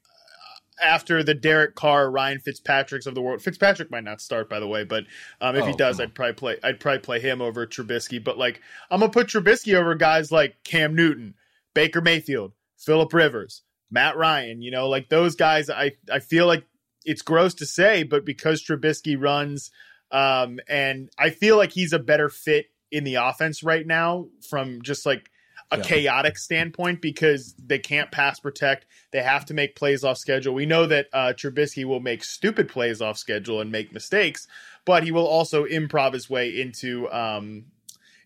[0.83, 3.43] after the Derek Carr, Ryan Fitzpatrick's of the world.
[3.43, 5.05] Fitzpatrick might not start, by the way, but
[5.41, 6.59] um, if oh, he does, I'd probably play.
[6.63, 8.23] I'd probably play him over Trubisky.
[8.23, 8.61] But like,
[8.91, 11.35] I'm gonna put Trubisky over guys like Cam Newton,
[11.75, 14.63] Baker Mayfield, Philip Rivers, Matt Ryan.
[14.63, 15.71] You know, like those guys.
[15.71, 16.65] I I feel like
[17.05, 19.71] it's gross to say, but because Trubisky runs,
[20.11, 24.83] um, and I feel like he's a better fit in the offense right now from
[24.83, 25.31] just like
[25.71, 25.83] a yeah.
[25.83, 28.87] chaotic standpoint because they can't pass protect.
[29.13, 30.55] They have to make plays off schedule.
[30.55, 34.47] We know that uh, Trubisky will make stupid plays off schedule and make mistakes,
[34.85, 37.65] but he will also improv his way into um,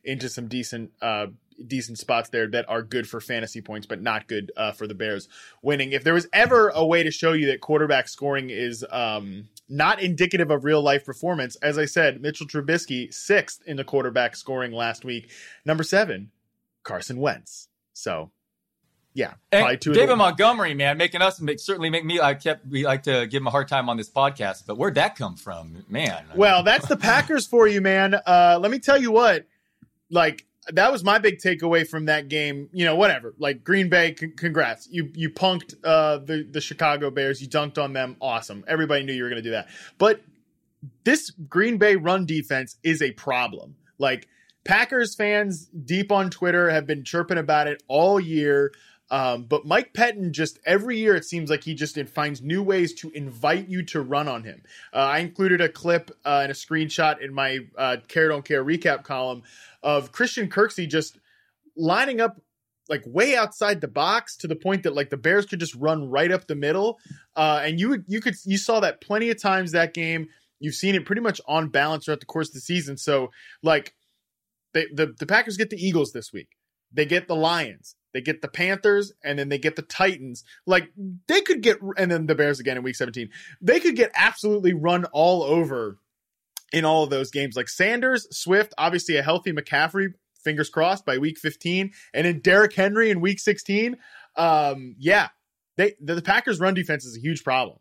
[0.05, 1.29] into some decent uh,
[1.67, 4.95] decent spots there that are good for fantasy points, but not good uh, for the
[4.95, 5.29] Bears
[5.63, 5.93] winning.
[5.93, 10.01] If there was ever a way to show you that quarterback scoring is um, not
[10.01, 14.73] indicative of real life performance, as I said, Mitchell Trubisky sixth in the quarterback scoring
[14.73, 15.31] last week.
[15.65, 16.31] Number seven,
[16.83, 17.69] Carson Wentz.
[17.93, 18.31] So,
[19.15, 22.21] yeah, David Montgomery, man, making us make, certainly make me.
[22.21, 24.95] I kept we like to give him a hard time on this podcast, but where'd
[24.95, 26.25] that come from, man?
[26.37, 28.15] Well, that's the Packers for you, man.
[28.15, 29.47] Uh, let me tell you what,
[30.09, 32.69] like that was my big takeaway from that game.
[32.73, 33.35] You know, whatever.
[33.39, 34.89] Like Green Bay, c- congrats.
[34.91, 37.41] You you punked uh, the the Chicago Bears.
[37.41, 38.17] You dunked on them.
[38.21, 38.65] Awesome.
[38.69, 39.69] Everybody knew you were going to do that.
[39.99, 40.23] But
[41.05, 43.77] this Green Bay run defense is a problem.
[43.99, 44.29] Like
[44.65, 48.73] Packers fans deep on Twitter have been chirping about it all year.
[49.11, 52.93] Um, but Mike Pettine just every year it seems like he just finds new ways
[52.95, 54.63] to invite you to run on him.
[54.93, 58.65] Uh, I included a clip uh, and a screenshot in my uh, care don't care
[58.65, 59.43] recap column
[59.83, 61.19] of Christian Kirksey just
[61.77, 62.41] lining up
[62.89, 66.09] like way outside the box to the point that like the Bears could just run
[66.11, 66.99] right up the middle.
[67.37, 70.29] Uh, and you you could you saw that plenty of times that game.
[70.61, 72.97] You've seen it pretty much on balance throughout the course of the season.
[72.97, 73.31] So
[73.63, 73.95] like
[74.75, 76.49] they, the the Packers get the Eagles this week.
[76.93, 77.95] They get the Lions.
[78.15, 80.45] They get the Panthers, and then they get the Titans.
[80.67, 80.91] Like
[81.27, 83.29] they could get, and then the Bears again in Week 17.
[83.61, 85.99] They could get absolutely run all over
[86.73, 87.57] in all of those games.
[87.57, 90.15] Like Sanders, Swift, obviously a healthy McCaffrey.
[90.43, 93.97] Fingers crossed by Week 15, and then Derrick Henry in Week 16.
[94.37, 95.29] Um, yeah,
[95.77, 97.79] they the, the Packers' run defense is a huge problem.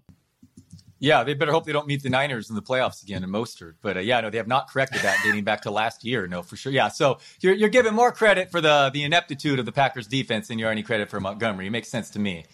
[0.99, 3.75] Yeah, they better hope they don't meet the Niners in the playoffs again in Mostert.
[3.81, 6.27] But uh, yeah, no, they have not corrected that dating back to last year.
[6.27, 6.71] No, for sure.
[6.71, 10.47] Yeah, so you're, you're giving more credit for the the ineptitude of the Packers defense
[10.47, 11.67] than you're any credit for Montgomery.
[11.67, 12.45] It makes sense to me.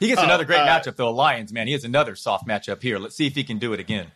[0.00, 1.12] He gets oh, another great uh, matchup though.
[1.12, 2.98] Lions, man, he has another soft matchup here.
[2.98, 4.10] Let's see if he can do it again.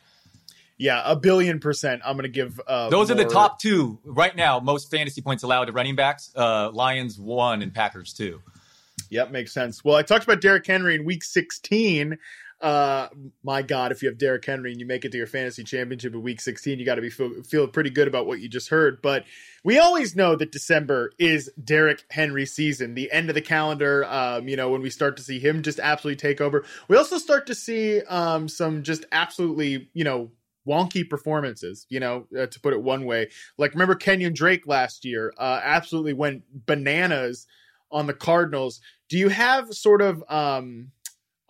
[0.79, 2.01] Yeah, a billion percent.
[2.05, 2.59] I'm going to give.
[2.67, 3.21] Uh, Those more...
[3.21, 4.61] are the top two right now.
[4.61, 6.31] Most fantasy points allowed to running backs.
[6.35, 8.41] Uh, Lions one and Packers two.
[9.11, 9.85] Yep, makes sense.
[9.85, 12.17] Well, I talked about Derrick Henry in Week 16
[12.61, 13.09] uh,
[13.43, 16.13] my God, if you have Derrick Henry and you make it to your fantasy championship
[16.13, 18.69] in week 16, you got to be feel, feel pretty good about what you just
[18.69, 19.01] heard.
[19.01, 19.25] But
[19.65, 24.05] we always know that December is Derrick Henry season, the end of the calendar.
[24.05, 27.17] Um, you know, when we start to see him just absolutely take over, we also
[27.17, 30.31] start to see um, some just absolutely, you know,
[30.69, 33.31] wonky performances, you know, uh, to put it one way.
[33.57, 37.47] Like, remember Kenyon Drake last year uh, absolutely went bananas
[37.91, 38.83] on the Cardinals.
[39.09, 40.23] Do you have sort of.
[40.29, 40.93] Um,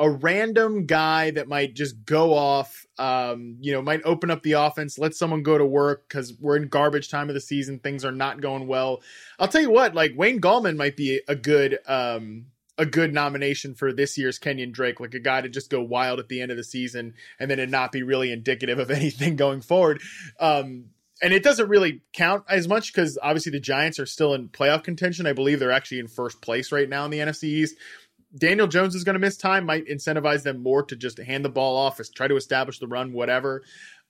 [0.01, 4.53] a random guy that might just go off, um, you know, might open up the
[4.53, 8.03] offense, let someone go to work because we're in garbage time of the season, things
[8.03, 9.03] are not going well.
[9.39, 12.47] I'll tell you what, like Wayne Gallman might be a good, um,
[12.79, 16.19] a good nomination for this year's Kenyon Drake, like a guy to just go wild
[16.19, 19.37] at the end of the season and then it not be really indicative of anything
[19.37, 20.01] going forward.
[20.41, 20.87] Um,
[21.23, 24.83] and it doesn't really count as much because obviously the Giants are still in playoff
[24.83, 25.27] contention.
[25.27, 27.77] I believe they're actually in first place right now in the NFC East.
[28.37, 31.49] Daniel Jones is going to miss time, might incentivize them more to just hand the
[31.49, 33.63] ball off, try to establish the run, whatever.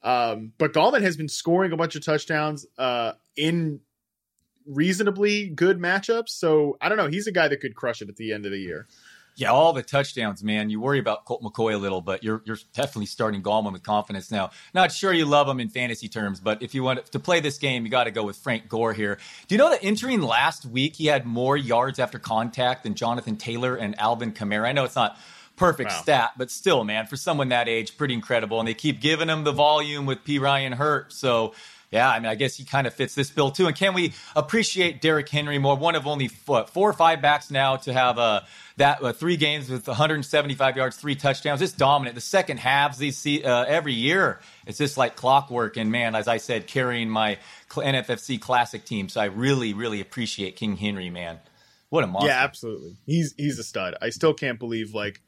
[0.02, 3.80] Um, but Gallman has been scoring a bunch of touchdowns uh, in
[4.66, 6.30] reasonably good matchups.
[6.30, 7.09] So I don't know.
[7.09, 8.87] He's a guy that could crush it at the end of the year.
[9.40, 10.68] Yeah, all the touchdowns, man.
[10.68, 14.31] You worry about Colt McCoy a little, but you're you're definitely starting Gallman with confidence
[14.31, 14.50] now.
[14.74, 17.57] Not sure you love him in fantasy terms, but if you want to play this
[17.57, 19.18] game, you got to go with Frank Gore here.
[19.48, 23.37] Do you know that entering last week, he had more yards after contact than Jonathan
[23.37, 24.66] Taylor and Alvin Kamara?
[24.66, 25.18] I know it's not
[25.57, 26.03] perfect wow.
[26.03, 28.59] stat, but still, man, for someone that age, pretty incredible.
[28.59, 31.55] And they keep giving him the volume with Perine hurt, so
[31.90, 33.66] yeah, I mean, I guess he kind of fits this bill too.
[33.66, 35.76] And can we appreciate Derrick Henry more?
[35.76, 38.42] One of only what, four or five backs now to have uh,
[38.76, 41.61] that uh, three games with 175 yards, three touchdowns.
[41.61, 42.14] It's dominant.
[42.14, 45.76] The second halves these uh, every year, it's just like clockwork.
[45.76, 47.38] And man, as I said, carrying my
[47.70, 51.40] NFFC Classic team, so I really, really appreciate King Henry, man.
[51.88, 52.29] What a monster!
[52.29, 52.96] Yeah, absolutely.
[53.05, 53.96] He's he's a stud.
[54.00, 55.20] I still can't believe like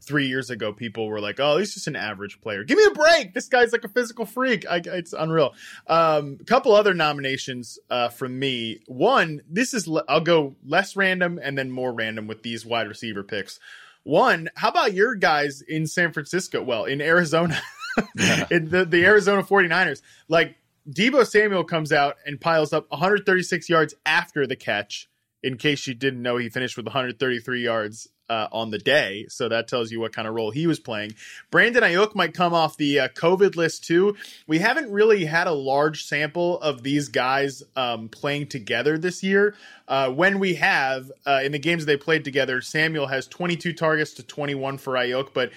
[0.00, 2.64] three years ago, people were like, "Oh, he's just an average player.
[2.64, 3.34] Give me a break.
[3.34, 4.64] This guy's like a physical freak.
[4.68, 5.54] I, it's unreal."
[5.86, 8.80] Um, a couple other nominations uh, from me.
[8.86, 13.22] One, this is I'll go less random and then more random with these wide receiver
[13.22, 13.58] picks.
[14.04, 16.62] One, how about your guys in San Francisco?
[16.62, 17.60] Well, in Arizona,
[18.50, 20.00] in the, the Arizona 49ers.
[20.28, 20.56] Like
[20.88, 25.08] Deebo Samuel comes out and piles up 136 yards after the catch.
[25.42, 29.48] In case you didn't know, he finished with 133 yards uh, on the day, so
[29.48, 31.14] that tells you what kind of role he was playing.
[31.50, 34.16] Brandon Aiyuk might come off the uh, COVID list too.
[34.46, 39.54] We haven't really had a large sample of these guys um, playing together this year.
[39.88, 44.12] Uh, when we have uh, in the games they played together, Samuel has 22 targets
[44.14, 45.32] to 21 for Aiyuk.
[45.32, 45.50] but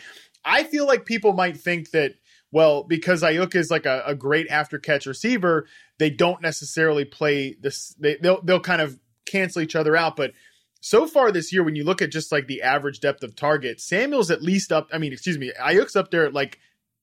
[0.46, 2.16] I feel like people might think that
[2.52, 5.68] well, because Ayuk is like a, a great after catch receiver,
[6.00, 7.94] they don't necessarily play this.
[8.00, 10.32] They, they'll they'll kind of cancel each other out, but
[10.82, 13.82] so far this year, when you look at just like the average depth of target,
[13.82, 14.90] Samuel's at least up.
[14.94, 16.60] I mean, excuse me, Aiyuk's up there at like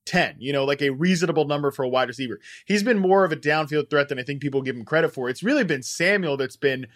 [0.06, 2.40] 10, you know, like a reasonable number for a wide receiver.
[2.64, 5.28] He's been more of a downfield threat than I think people give him credit for.
[5.28, 6.86] It's really been Samuel that's been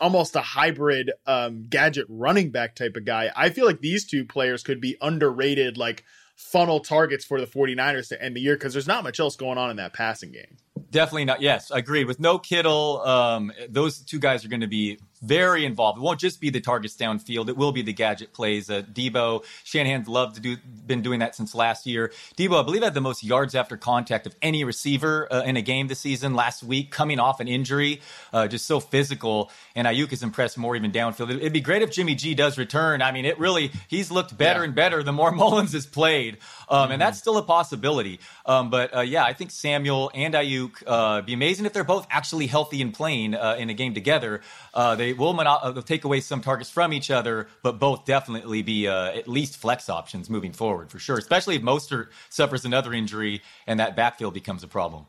[0.00, 3.30] almost a hybrid um, gadget running back type of guy.
[3.36, 6.04] I feel like these two players could be underrated, like
[6.36, 9.58] funnel targets for the 49ers to end the year because there's not much else going
[9.58, 10.56] on in that passing game.
[10.90, 11.42] Definitely not.
[11.42, 12.06] Yes, agreed.
[12.06, 15.98] With no Kittle, um, those two guys are going to be very involved.
[15.98, 18.70] It won't just be the targets downfield; it will be the gadget plays.
[18.70, 20.56] Uh, Deebo Shanahan's loved to do,
[20.86, 22.12] been doing that since last year.
[22.36, 25.62] Deebo, I believe, had the most yards after contact of any receiver uh, in a
[25.62, 28.00] game this season last week, coming off an injury,
[28.32, 29.50] uh, just so physical.
[29.74, 31.30] And Aiyuk has impressed more even downfield.
[31.30, 33.02] It'd be great if Jimmy G does return.
[33.02, 34.66] I mean, it really he's looked better yeah.
[34.66, 36.92] and better the more Mullens has played, um, mm-hmm.
[36.92, 38.20] and that's still a possibility.
[38.46, 42.06] Um, but uh, yeah, I think Samuel and Aiyuk Uh, be amazing if they're both
[42.10, 44.40] actually healthy and playing uh, in a game together.
[44.72, 48.88] Uh, will mono- uh, take away some targets from each other, but both definitely be
[48.88, 51.18] uh, at least flex options moving forward for sure.
[51.18, 55.06] Especially if Mostert suffers another injury and that backfield becomes a problem.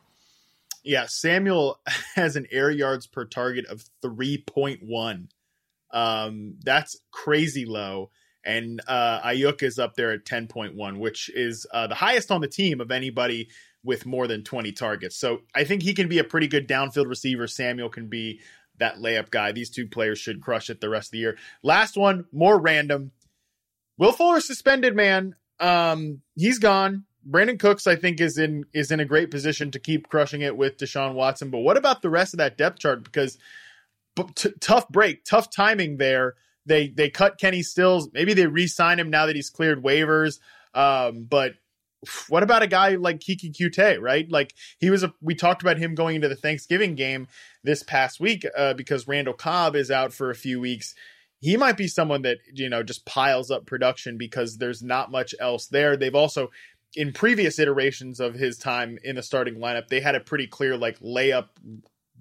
[0.83, 1.79] Yeah, Samuel
[2.15, 5.29] has an air yards per target of three point one.
[5.91, 8.11] Um, that's crazy low
[8.45, 12.47] and uh, Aiyuk is up there at 10.1, which is uh, the highest on the
[12.47, 13.49] team of anybody
[13.83, 15.15] with more than 20 targets.
[15.15, 17.47] So I think he can be a pretty good downfield receiver.
[17.47, 18.41] Samuel can be
[18.79, 19.51] that layup guy.
[19.51, 21.38] These two players should crush it the rest of the year.
[21.63, 23.11] Last one, more random.
[23.97, 25.35] Will Fuller suspended, man.
[25.59, 27.05] Um, he's gone.
[27.29, 30.55] Brandin Cooks, I think, is in is in a great position to keep crushing it
[30.55, 31.49] with Deshaun Watson.
[31.49, 33.03] But what about the rest of that depth chart?
[33.03, 33.38] Because
[34.35, 36.35] t- tough break, tough timing there.
[36.65, 38.09] They they cut Kenny Stills.
[38.13, 40.39] Maybe they re-sign him now that he's cleared waivers.
[40.73, 41.53] Um, but
[42.29, 44.29] what about a guy like Keke Coutee, right?
[44.29, 47.27] Like he was a we talked about him going into the Thanksgiving game
[47.63, 50.95] this past week uh, because Randall Cobb is out for a few weeks.
[51.39, 55.35] He might be someone that you know just piles up production because there's not much
[55.39, 55.95] else there.
[55.97, 56.49] They've also
[56.95, 60.77] in previous iterations of his time in the starting lineup, they had a pretty clear
[60.77, 61.49] like layup,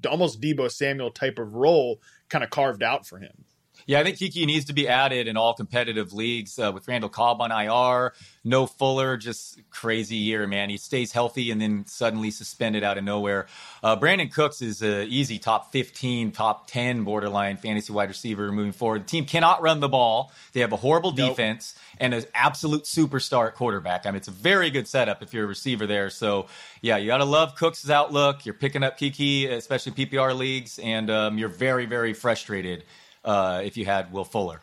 [0.08, 3.44] almost Deebo Samuel type of role kind of carved out for him.
[3.86, 7.10] Yeah, I think Keke needs to be added in all competitive leagues uh, with Randall
[7.10, 8.14] Cobb on IR.
[8.42, 10.70] No Fuller, just crazy year, man.
[10.70, 13.46] He stays healthy and then suddenly suspended out of nowhere.
[13.82, 18.72] Uh, Brandin Cooks is an easy top 15, top 10 borderline fantasy wide receiver moving
[18.72, 19.02] forward.
[19.02, 20.32] The team cannot run the ball.
[20.52, 21.30] They have a horrible nope.
[21.30, 24.06] defense and an absolute superstar quarterback.
[24.06, 26.10] I mean, it's a very good setup if you're a receiver there.
[26.10, 26.46] So,
[26.80, 28.46] yeah, you got to love Cooks' outlook.
[28.46, 32.84] You're picking up Keke, especially PPR leagues, and um, you're very, very frustrated
[33.24, 34.60] uh, if you had Will Fuller.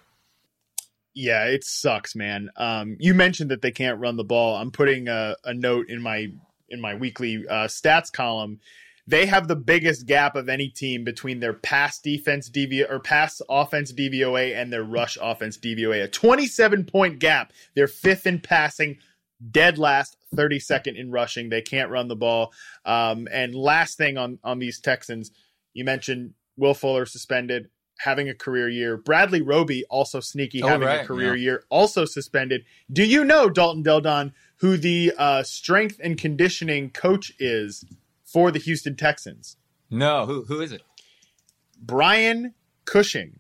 [1.13, 2.49] Yeah, it sucks, man.
[2.55, 4.55] Um, you mentioned that they can't run the ball.
[4.55, 6.27] I'm putting a, a note in my
[6.69, 8.59] in my weekly uh, stats column.
[9.07, 13.41] They have the biggest gap of any team between their pass defense DV or pass
[13.49, 16.03] offense DVOA and their rush offense DVOA.
[16.03, 17.51] A 27 point gap.
[17.75, 18.99] They're fifth in passing,
[19.49, 21.49] dead last, 32nd in rushing.
[21.49, 22.53] They can't run the ball.
[22.85, 25.31] Um, and last thing on on these Texans,
[25.73, 27.69] you mentioned Will Fuller suspended
[28.03, 28.97] having a career year.
[28.97, 31.43] Bradley Roby also sneaky oh, having right, a career yeah.
[31.43, 32.63] year, also suspended.
[32.91, 37.85] Do you know Dalton Del Don, who the uh, strength and conditioning coach is
[38.23, 39.57] for the Houston Texans?
[39.89, 40.81] No, who who is it?
[41.79, 42.53] Brian
[42.85, 43.39] Cushing.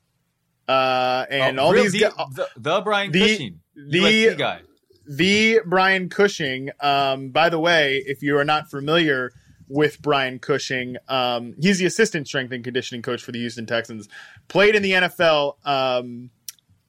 [0.67, 4.61] Uh, and oh, all these the, guys, the, the Brian the, Cushing, the USC guy,
[5.07, 6.69] the Brian Cushing.
[6.79, 9.31] Um, by the way, if you are not familiar
[9.71, 10.97] with Brian Cushing.
[11.07, 14.09] Um, he's the assistant strength and conditioning coach for the Houston Texans.
[14.47, 15.65] Played in the NFL.
[15.65, 16.29] Um,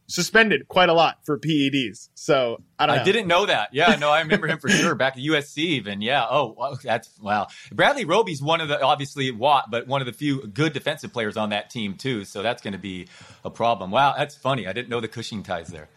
[0.08, 2.10] suspended quite a lot for PEDs.
[2.14, 2.98] So I don't.
[2.98, 3.70] I didn't know that.
[3.72, 5.58] Yeah, no, I remember him for sure back at USC.
[5.58, 6.26] Even yeah.
[6.28, 7.46] Oh, that's wow.
[7.72, 11.36] Bradley Roby's one of the obviously Watt, but one of the few good defensive players
[11.36, 12.24] on that team too.
[12.24, 13.08] So that's going to be
[13.44, 13.90] a problem.
[13.90, 14.66] Wow, that's funny.
[14.66, 15.88] I didn't know the Cushing ties there.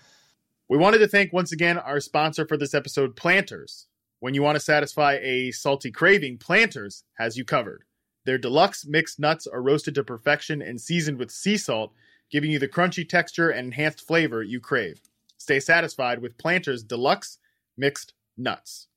[0.67, 3.87] We wanted to thank once again our sponsor for this episode, Planters.
[4.25, 7.83] When you want to satisfy a salty craving, Planters has you covered.
[8.25, 11.93] Their deluxe mixed nuts are roasted to perfection and seasoned with sea salt,
[12.31, 14.99] giving you the crunchy texture and enhanced flavor you crave.
[15.37, 17.37] Stay satisfied with Planters deluxe
[17.77, 18.87] mixed nuts.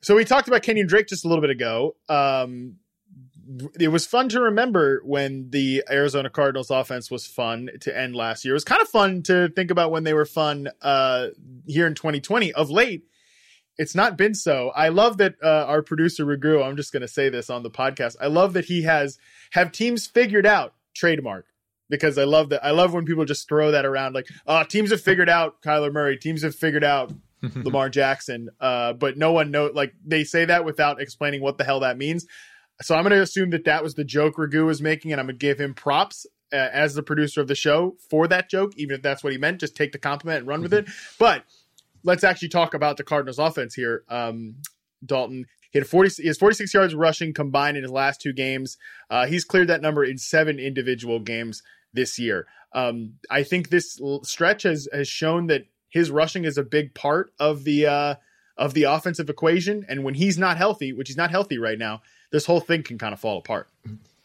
[0.00, 1.94] So we talked about Kenyon Drake just a little bit ago.
[2.08, 2.78] Um,
[3.78, 8.44] it was fun to remember when the Arizona Cardinals offense was fun to end last
[8.44, 8.54] year.
[8.54, 11.28] It was kind of fun to think about when they were fun uh,
[11.64, 12.52] here in 2020.
[12.54, 13.04] Of late,
[13.78, 14.70] it's not been so.
[14.74, 16.64] I love that uh, our producer Ragu.
[16.64, 18.16] I'm just going to say this on the podcast.
[18.20, 19.18] I love that he has
[19.52, 21.46] have teams figured out trademark
[21.88, 22.64] because I love that.
[22.64, 25.92] I love when people just throw that around like, "Oh, teams have figured out Kyler
[25.92, 26.16] Murray.
[26.18, 27.12] Teams have figured out
[27.54, 31.64] Lamar Jackson." Uh, but no one know like they say that without explaining what the
[31.64, 32.26] hell that means.
[32.82, 35.26] So I'm going to assume that that was the joke Ragu was making, and I'm
[35.26, 38.72] going to give him props uh, as the producer of the show for that joke,
[38.76, 39.60] even if that's what he meant.
[39.60, 40.88] Just take the compliment and run with it.
[41.18, 41.44] But
[42.04, 44.04] let's actually talk about the Cardinals offense here.
[44.08, 44.56] Um,
[45.04, 45.46] Dalton.
[45.70, 48.76] He had 40, he has 46 yards rushing combined in his last two games.
[49.08, 51.62] Uh, he's cleared that number in seven individual games
[51.94, 52.46] this year.
[52.74, 57.32] Um, I think this stretch has has shown that his rushing is a big part
[57.38, 58.14] of the uh,
[58.56, 59.84] of the offensive equation.
[59.88, 62.98] And when he's not healthy, which he's not healthy right now, this whole thing can
[62.98, 63.68] kind of fall apart.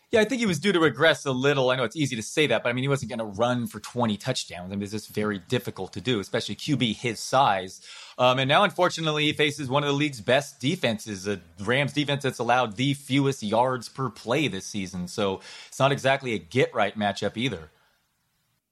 [0.09, 1.69] Yeah, I think he was due to regress a little.
[1.69, 3.67] I know it's easy to say that, but I mean, he wasn't going to run
[3.67, 4.71] for 20 touchdowns.
[4.71, 7.81] I mean, it's just very difficult to do, especially QB his size.
[8.17, 12.23] Um, and now, unfortunately, he faces one of the league's best defenses, a Rams defense
[12.23, 15.09] that's allowed the fewest yards per play this season.
[15.09, 17.69] So it's not exactly a get right matchup either.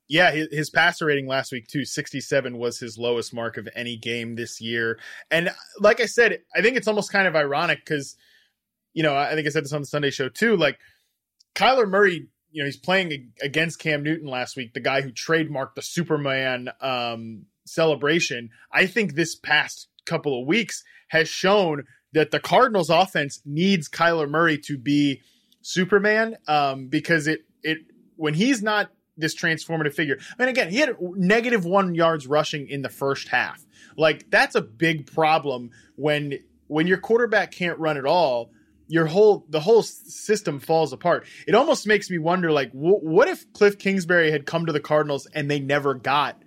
[0.08, 4.36] Yeah, his, passer rating last week too, 67 was his lowest mark of any game
[4.36, 5.00] this year.
[5.32, 5.50] And
[5.80, 8.16] like I said, I think it's almost kind of ironic because,
[8.94, 10.56] you know, I think I said this on the Sunday show too.
[10.56, 10.78] Like
[11.56, 15.76] Kyler Murray, you know, he's playing against Cam Newton last week, the guy who trademarked
[15.76, 18.50] the Superman um, celebration.
[18.72, 24.30] I think this past couple of weeks has shown that the Cardinals offense needs Kyler
[24.30, 25.22] Murray to be
[25.62, 27.80] Superman um, because it it
[28.16, 30.18] when he's not this transformative figure.
[30.38, 33.66] I mean, again, he had negative one yards rushing in the first half.
[33.98, 38.52] Like that's a big problem when when your quarterback can't run at all
[38.88, 41.26] your whole the whole system falls apart.
[41.48, 44.80] It almost makes me wonder like w- what if Cliff Kingsbury had come to the
[44.80, 46.42] Cardinals and they never got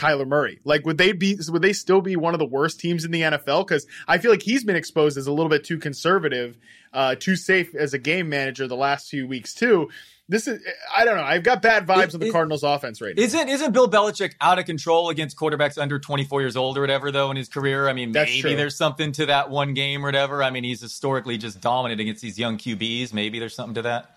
[0.00, 0.60] Kyler Murray?
[0.64, 3.20] Like, would they be, would they still be one of the worst teams in the
[3.20, 3.66] NFL?
[3.66, 6.56] Cause I feel like he's been exposed as a little bit too conservative,
[6.92, 9.90] uh, too safe as a game manager the last few weeks too.
[10.28, 10.62] This is,
[10.96, 11.24] I don't know.
[11.24, 13.22] I've got bad vibes it, on the it, Cardinals offense right now.
[13.22, 17.10] Isn't, isn't Bill Belichick out of control against quarterbacks under 24 years old or whatever
[17.10, 17.88] though in his career?
[17.88, 18.56] I mean, That's maybe true.
[18.56, 20.42] there's something to that one game or whatever.
[20.42, 23.12] I mean, he's historically just dominant against these young QBs.
[23.12, 24.16] Maybe there's something to that.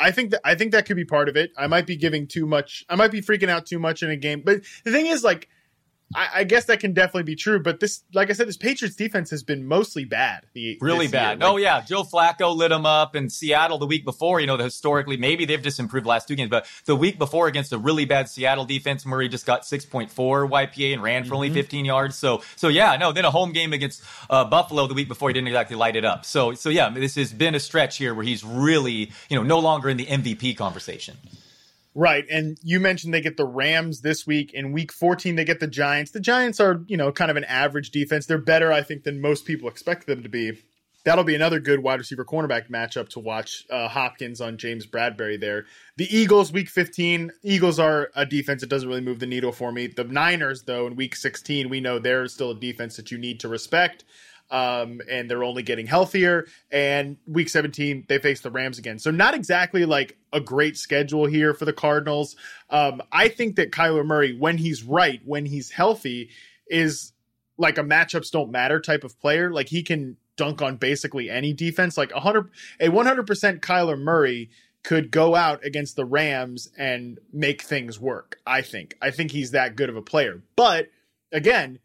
[0.00, 1.52] I think that I think that could be part of it.
[1.56, 2.84] I might be giving too much.
[2.88, 4.42] I might be freaking out too much in a game.
[4.44, 5.48] But the thing is, like,
[6.14, 8.96] I, I, guess that can definitely be true, but this, like I said, this Patriots
[8.96, 10.44] defense has been mostly bad.
[10.54, 11.40] The, really bad.
[11.40, 14.40] Like, oh yeah, Joe Flacco lit them up, in Seattle the week before.
[14.40, 17.72] You know, historically, maybe they've just improved last two games, but the week before against
[17.72, 21.26] a really bad Seattle defense, Murray just got six point four YPA and ran for
[21.26, 21.34] mm-hmm.
[21.36, 22.16] only fifteen yards.
[22.16, 23.12] So, so yeah, no.
[23.12, 26.04] Then a home game against uh, Buffalo the week before, he didn't exactly light it
[26.04, 26.24] up.
[26.24, 29.60] So, so yeah, this has been a stretch here where he's really, you know, no
[29.60, 31.16] longer in the MVP conversation.
[31.94, 32.24] Right.
[32.30, 34.52] And you mentioned they get the Rams this week.
[34.54, 36.12] In week 14, they get the Giants.
[36.12, 38.26] The Giants are, you know, kind of an average defense.
[38.26, 40.62] They're better, I think, than most people expect them to be.
[41.04, 43.64] That'll be another good wide receiver cornerback matchup to watch.
[43.70, 45.64] Uh, Hopkins on James Bradberry there.
[45.96, 47.32] The Eagles, week 15.
[47.42, 49.86] Eagles are a defense that doesn't really move the needle for me.
[49.86, 53.40] The Niners, though, in week 16, we know they're still a defense that you need
[53.40, 54.04] to respect
[54.50, 56.46] um, and they're only getting healthier.
[56.70, 58.98] And week 17, they face the Rams again.
[58.98, 62.36] So, not exactly like a great schedule here for the Cardinals.
[62.68, 66.30] Um, I think that Kyler Murray, when he's right, when he's healthy,
[66.66, 67.12] is
[67.58, 69.50] like a matchups don't matter type of player.
[69.52, 71.96] Like he can dunk on basically any defense.
[71.98, 74.50] Like 100, a 100% Kyler Murray
[74.82, 78.38] could go out against the Rams and make things work.
[78.46, 78.96] I think.
[79.02, 80.42] I think he's that good of a player.
[80.56, 80.88] But
[81.32, 81.78] again,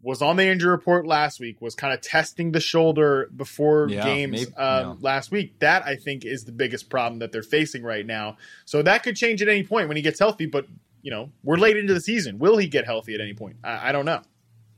[0.00, 4.04] was on the injury report last week, was kind of testing the shoulder before yeah,
[4.04, 4.94] games maybe, um, yeah.
[5.00, 5.58] last week.
[5.58, 8.36] That I think is the biggest problem that they're facing right now.
[8.64, 10.46] So that could change at any point when he gets healthy.
[10.46, 10.66] But
[11.02, 12.38] you know, we're late into the season.
[12.38, 13.56] Will he get healthy at any point?
[13.64, 14.22] I, I don't know.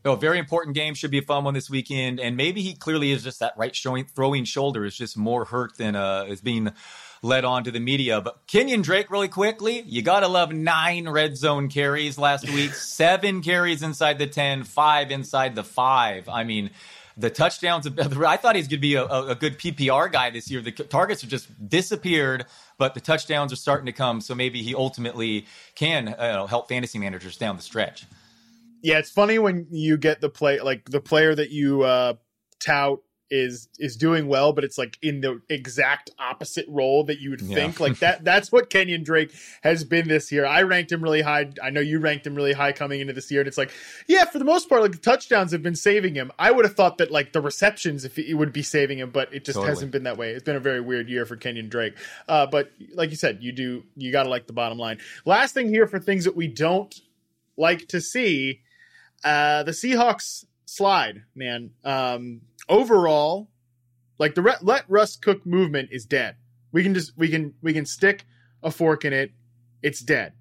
[0.05, 0.95] No, very important game.
[0.95, 2.21] Should be a fun one this weekend.
[2.21, 5.77] And maybe he clearly is just that right showing throwing shoulder is just more hurt
[5.77, 6.73] than uh, is being
[7.23, 8.21] led on to the media.
[8.21, 12.75] But Kenyon Drake, really quickly, you got to love nine red zone carries last week,
[12.75, 16.29] seven carries inside the 10, five inside the five.
[16.29, 16.71] I mean,
[17.17, 17.87] the touchdowns.
[17.87, 20.63] I thought he's going to be a, a, good PPR guy this year.
[20.63, 22.47] The targets have just disappeared,
[22.79, 24.21] but the touchdowns are starting to come.
[24.21, 28.07] So maybe he ultimately can uh, help fantasy managers down the stretch.
[28.83, 32.15] Yeah, it's funny when you get the play like the player that you uh,
[32.59, 33.01] tout
[33.31, 37.41] is is doing well, but it's like in the exact opposite role that you would
[37.41, 37.55] yeah.
[37.55, 37.81] think.
[37.81, 40.45] Like that that's what Kenyon Drake has been this year.
[40.45, 41.51] I ranked him really high.
[41.63, 43.41] I know you ranked him really high coming into this year.
[43.41, 43.71] And it's like,
[44.09, 46.33] yeah, for the most part, like the touchdowns have been saving him.
[46.39, 49.33] I would have thought that like the receptions if it would be saving him, but
[49.33, 49.71] it just totally.
[49.71, 50.31] hasn't been that way.
[50.31, 51.97] It's been a very weird year for Kenyon Drake.
[52.29, 54.99] Uh, but like you said, you do you gotta like the bottom line.
[55.25, 56.95] Last thing here for things that we don't
[57.57, 58.61] like to see.
[59.23, 61.71] Uh, the Seahawks slide, man.
[61.85, 62.41] Um,
[62.71, 63.51] overall,
[64.19, 66.37] like the let Russ cook movement is dead.
[66.73, 68.25] We can just we can we can stick
[68.63, 69.33] a fork in it.
[69.83, 70.33] It's dead.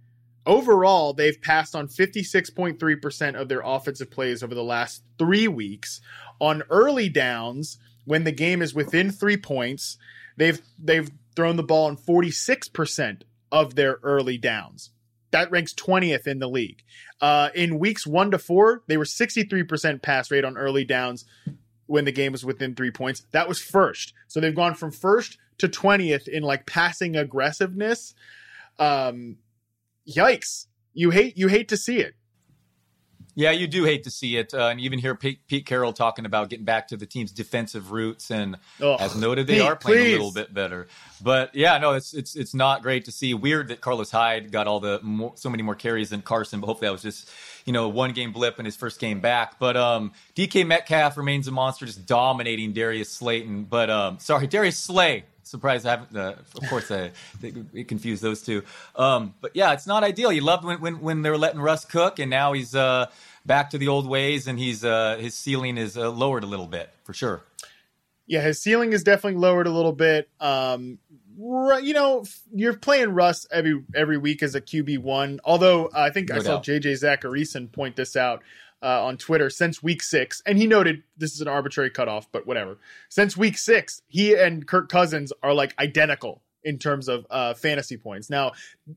[0.45, 6.01] Overall, they've passed on 56.3% of their offensive plays over the last 3 weeks.
[6.39, 9.97] On early downs, when the game is within 3 points,
[10.37, 13.21] they've they've thrown the ball on 46%
[13.51, 14.91] of their early downs.
[15.31, 16.83] That ranks 20th in the league.
[17.21, 21.25] Uh, in weeks one to four, they were 63% pass rate on early downs,
[21.89, 23.25] when the game was within three points.
[23.31, 24.13] That was first.
[24.27, 28.13] So they've gone from first to 20th in like passing aggressiveness.
[28.77, 29.37] Um,
[30.07, 30.67] yikes.
[30.93, 32.13] You hate, you hate to see it.
[33.39, 36.25] Yeah, you do hate to see it, uh, and even hear Pete, Pete, Carroll talking
[36.25, 38.31] about getting back to the team's defensive roots.
[38.31, 40.13] And oh, as noted, they Pete, are playing please.
[40.15, 40.89] a little bit better.
[41.23, 43.33] But yeah, no, it's it's it's not great to see.
[43.33, 46.67] Weird that Carlos Hyde got all the more, so many more carries than Carson, but
[46.67, 47.29] hopefully that was just
[47.63, 49.57] you know one game blip in his first game back.
[49.57, 53.63] But um, DK Metcalf remains a monster, just dominating Darius Slayton.
[53.63, 56.15] But um, sorry, Darius Slay surprised I haven't.
[56.15, 57.11] Uh, of course, I
[57.87, 58.63] confused those two.
[58.95, 60.31] Um, but yeah, it's not ideal.
[60.31, 63.07] You loved when, when when they were letting Russ cook, and now he's uh,
[63.45, 66.67] back to the old ways, and he's uh, his ceiling is uh, lowered a little
[66.67, 67.43] bit for sure.
[68.27, 70.29] Yeah, his ceiling is definitely lowered a little bit.
[70.39, 70.99] Um,
[71.37, 75.39] you know, you're playing Russ every every week as a QB one.
[75.43, 76.65] Although I think no I doubt.
[76.65, 78.43] saw JJ Zachariason point this out
[78.83, 82.45] uh, on Twitter since week six, and he noted this is an arbitrary cutoff, but
[82.45, 82.77] whatever.
[83.09, 87.97] Since week six, he and Kirk Cousins are like identical in terms of uh, fantasy
[87.97, 88.29] points.
[88.29, 88.51] Now,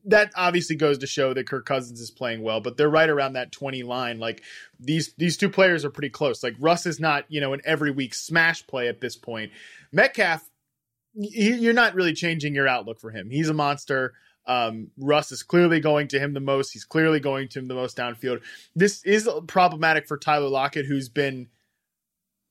[0.06, 3.34] that obviously goes to show that Kirk Cousins is playing well, but they're right around
[3.34, 4.18] that 20 line.
[4.18, 4.42] Like
[4.80, 6.42] these these two players are pretty close.
[6.42, 9.52] Like Russ is not, you know, an every week smash play at this point.
[9.92, 10.48] Metcalf,
[11.14, 13.30] you're not really changing your outlook for him.
[13.30, 14.14] He's a monster.
[14.46, 16.72] Um, Russ is clearly going to him the most.
[16.72, 18.40] He's clearly going to him the most downfield.
[18.74, 21.48] This is problematic for Tyler Lockett, who's been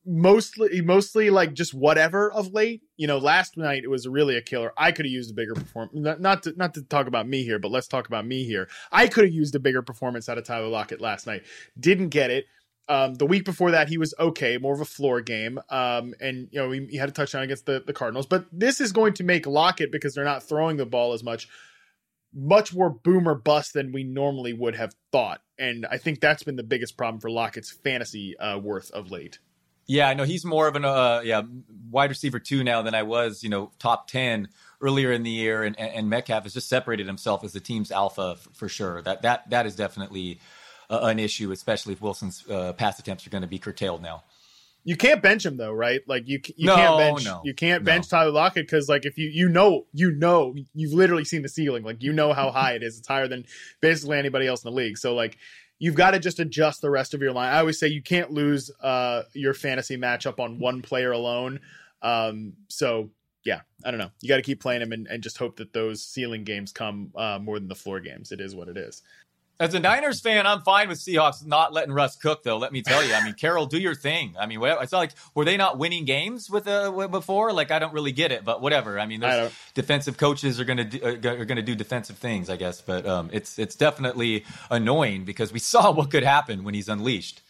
[0.05, 2.81] mostly mostly like just whatever of late.
[2.97, 4.73] You know, last night it was really a killer.
[4.77, 5.93] I could have used a bigger performance.
[5.95, 8.67] Not, not to not to talk about me here, but let's talk about me here.
[8.91, 11.43] I could have used a bigger performance out of Tyler Lockett last night.
[11.79, 12.45] Didn't get it.
[12.89, 15.59] Um, the week before that, he was okay, more of a floor game.
[15.69, 18.25] Um, and you know, he, he had a touchdown against the, the Cardinals.
[18.25, 21.47] But this is going to make Lockett because they're not throwing the ball as much,
[22.33, 25.41] much more boomer bust than we normally would have thought.
[25.57, 29.39] And I think that's been the biggest problem for Lockett's fantasy uh, worth of late.
[29.91, 31.41] Yeah, I know he's more of an uh, yeah
[31.89, 34.47] wide receiver two now than I was, you know, top ten
[34.79, 38.37] earlier in the year, and, and Metcalf has just separated himself as the team's alpha
[38.37, 39.01] for, for sure.
[39.01, 40.39] That that that is definitely
[40.89, 44.23] uh, an issue, especially if Wilson's uh, pass attempts are going to be curtailed now.
[44.85, 45.99] You can't bench him though, right?
[46.07, 47.85] Like you, you no, can't bench no, you can't no.
[47.85, 51.49] bench Tyler Lockett because like if you you know you know you've literally seen the
[51.49, 52.97] ceiling, like you know how high it is.
[52.97, 53.45] It's higher than
[53.81, 54.97] basically anybody else in the league.
[54.97, 55.37] So like
[55.81, 57.51] you've got to just adjust the rest of your line.
[57.51, 61.59] I always say you can't lose uh, your fantasy matchup on one player alone.
[62.03, 63.09] Um, so
[63.43, 64.11] yeah, I don't know.
[64.21, 67.11] You got to keep playing him and, and, just hope that those ceiling games come
[67.15, 68.31] uh, more than the floor games.
[68.31, 69.01] It is what it is.
[69.61, 72.57] As a Niners fan, I'm fine with Seahawks not letting Russ cook, though.
[72.57, 73.13] Let me tell you.
[73.13, 74.33] I mean, Carroll, do your thing.
[74.39, 77.53] I mean, it's not like were they not winning games with uh, before?
[77.53, 78.99] Like, I don't really get it, but whatever.
[78.99, 82.55] I mean, those defensive coaches are gonna do, uh, are gonna do defensive things, I
[82.55, 82.81] guess.
[82.81, 87.43] But um, it's it's definitely annoying because we saw what could happen when he's unleashed.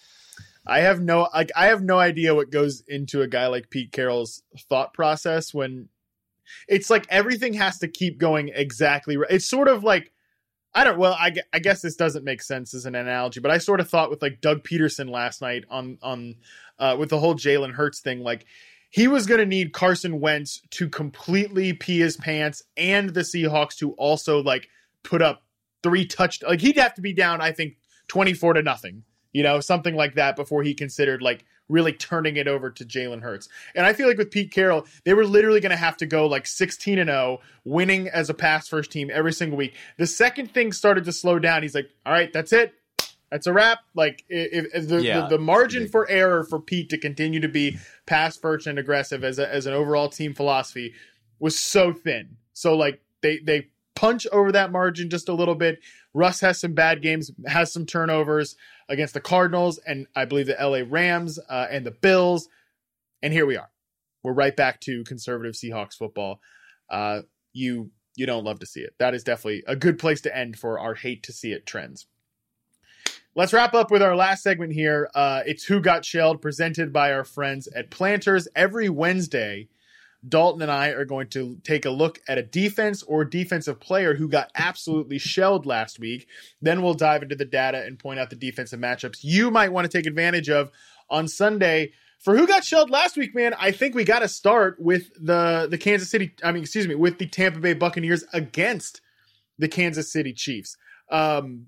[0.68, 3.94] I have no like I have no idea what goes into a guy like Pete
[3.94, 5.88] Carroll's thought process when
[6.68, 9.32] it's like everything has to keep going exactly right.
[9.32, 10.12] It's sort of like
[10.74, 10.98] I don't.
[10.98, 13.90] Well, I, I guess this doesn't make sense as an analogy, but I sort of
[13.90, 16.36] thought with like Doug Pederson last night on on
[16.80, 18.46] uh, with the whole Jalen Hurts thing, like
[18.90, 23.78] he was going to need Carson Wentz to completely pee his pants and the Seahawks
[23.78, 24.70] to also like
[25.04, 25.44] put up
[25.84, 26.42] three touch.
[26.42, 27.76] Like he'd have to be down, I think,
[28.08, 29.04] twenty four to nothing,
[29.34, 33.22] you know, something like that before he considered like really turning it over to Jalen
[33.22, 33.48] Hurts.
[33.76, 36.28] And I feel like with Pete Carroll, they were literally going to have to go
[36.28, 39.76] like 16 and 0, winning as a pass first team every single week.
[39.98, 42.74] The second thing started to slow down, he's like, all right, that's it.
[43.32, 43.80] That's a wrap.
[43.96, 45.22] Like if, if the, yeah.
[45.22, 49.24] the, the margin for error for Pete to continue to be pass first and aggressive
[49.24, 50.94] as a, as an overall team philosophy
[51.40, 52.36] was so thin.
[52.54, 55.80] So like they they punch over that margin just a little bit.
[56.14, 58.56] Russ has some bad games, has some turnovers
[58.90, 62.50] against the Cardinals and I believe the LA Rams uh, and the Bills.
[63.22, 63.70] And here we are.
[64.24, 66.40] We're right back to conservative Seahawks football.
[66.90, 67.22] Uh,
[67.54, 68.94] you you don't love to see it.
[69.00, 72.08] That is definitely a good place to end for our hate to see it trends.
[73.34, 75.10] Let's wrap up with our last segment here.
[75.16, 78.50] Uh, it's Who Got Shelled, presented by our friends at Planters.
[78.54, 79.70] Every Wednesday,
[80.28, 84.14] Dalton and I are going to take a look at a defense or defensive player
[84.14, 86.28] who got absolutely shelled last week.
[86.62, 89.90] Then we'll dive into the data and point out the defensive matchups you might want
[89.90, 90.72] to take advantage of
[91.10, 91.94] on Sunday.
[92.20, 95.68] For who got shelled last week, man, I think we got to start with the
[95.70, 96.36] the Kansas City.
[96.44, 99.02] I mean, excuse me, with the Tampa Bay Buccaneers against
[99.58, 100.78] the Kansas City Chiefs.
[101.10, 101.68] Um,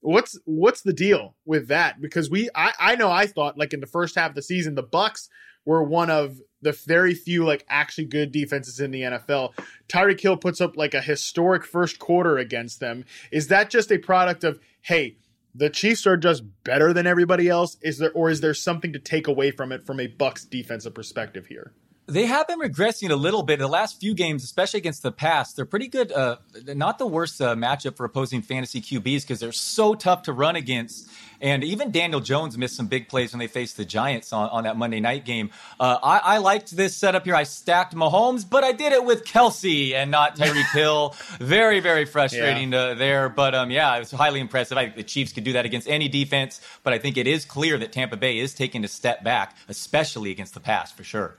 [0.00, 2.00] what's what's the deal with that?
[2.00, 4.74] Because we, I, I know I thought like in the first half of the season,
[4.74, 5.28] the Bucks
[5.64, 9.52] were one of the very few like actually good defenses in the NFL.
[9.88, 13.04] Tyreek Hill puts up like a historic first quarter against them.
[13.30, 15.16] Is that just a product of hey,
[15.54, 17.76] the Chiefs are just better than everybody else?
[17.82, 20.94] Is there or is there something to take away from it from a Bucks defensive
[20.94, 21.72] perspective here?
[22.12, 23.58] They have been regressing a little bit.
[23.58, 26.12] The last few games, especially against the pass, they're pretty good.
[26.12, 26.36] Uh,
[26.66, 30.54] not the worst uh, matchup for opposing fantasy QBs because they're so tough to run
[30.54, 31.08] against.
[31.40, 34.64] And even Daniel Jones missed some big plays when they faced the Giants on, on
[34.64, 35.50] that Monday night game.
[35.80, 37.34] Uh, I, I, liked this setup here.
[37.34, 41.16] I stacked Mahomes, but I did it with Kelce and not Tyreek Hill.
[41.40, 42.78] very, very frustrating yeah.
[42.78, 43.28] Uh, there.
[43.30, 44.76] But um, yeah, it was highly impressive.
[44.76, 46.60] I think the Chiefs could do that against any defense.
[46.82, 50.30] But I think it is clear that Tampa Bay is taking a step back, especially
[50.30, 51.38] against the pass for sure.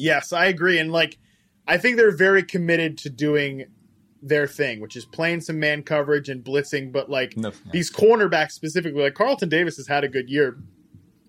[0.00, 0.78] Yes, I agree.
[0.78, 1.18] And like,
[1.66, 3.66] I think they're very committed to doing
[4.22, 6.92] their thing, which is playing some man coverage and blitzing.
[6.92, 7.54] But like no, no.
[7.72, 10.58] these cornerbacks specifically, like Carlton Davis has had a good year.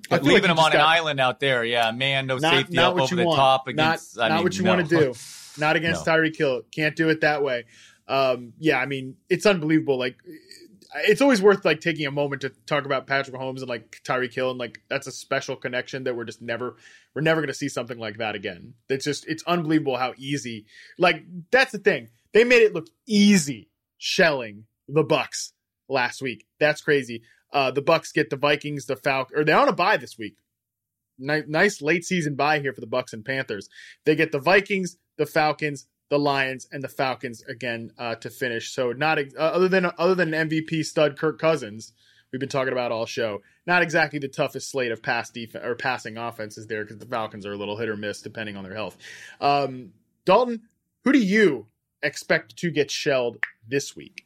[0.10, 2.94] But leaving like him on an island out there, yeah, man, no not, safety not
[2.94, 3.38] up over the want.
[3.38, 4.18] top against.
[4.18, 4.76] Not, I not mean, what you no.
[4.76, 5.14] want to do.
[5.58, 6.14] Not against no.
[6.14, 6.62] Tyreek Hill.
[6.72, 7.66] Can't do it that way.
[8.10, 9.98] Um, yeah, I mean, it's unbelievable.
[9.98, 10.18] Like,
[10.96, 14.34] it's always worth like taking a moment to talk about Patrick Mahomes and like Tyreek
[14.34, 16.76] Hill, and like that's a special connection that we're just never
[17.16, 18.74] we're never going to see something like that again.
[18.90, 20.66] It's just it's unbelievable how easy.
[20.98, 22.10] Like that's the thing.
[22.34, 25.54] They made it look easy shelling the Bucks
[25.88, 26.46] last week.
[26.60, 27.24] That's crazy.
[27.54, 30.38] Uh, the Bucks get the Vikings, the Falcons, or they're on a bye this week.
[31.20, 33.70] Nice, late season bye here for the Bucks and Panthers.
[34.06, 38.72] They get the Vikings, the Falcons, the Lions, and the Falcons again uh, to finish.
[38.72, 41.94] So not uh, other than other than MVP stud Kirk Cousins,
[42.32, 43.42] we've been talking about all show.
[43.66, 47.46] Not exactly the toughest slate of pass defense or passing offenses there because the Falcons
[47.46, 48.98] are a little hit or miss depending on their health.
[49.40, 49.94] Um,
[50.26, 50.64] Dalton,
[51.06, 51.68] who do you
[52.04, 54.26] expect to get shelled this week?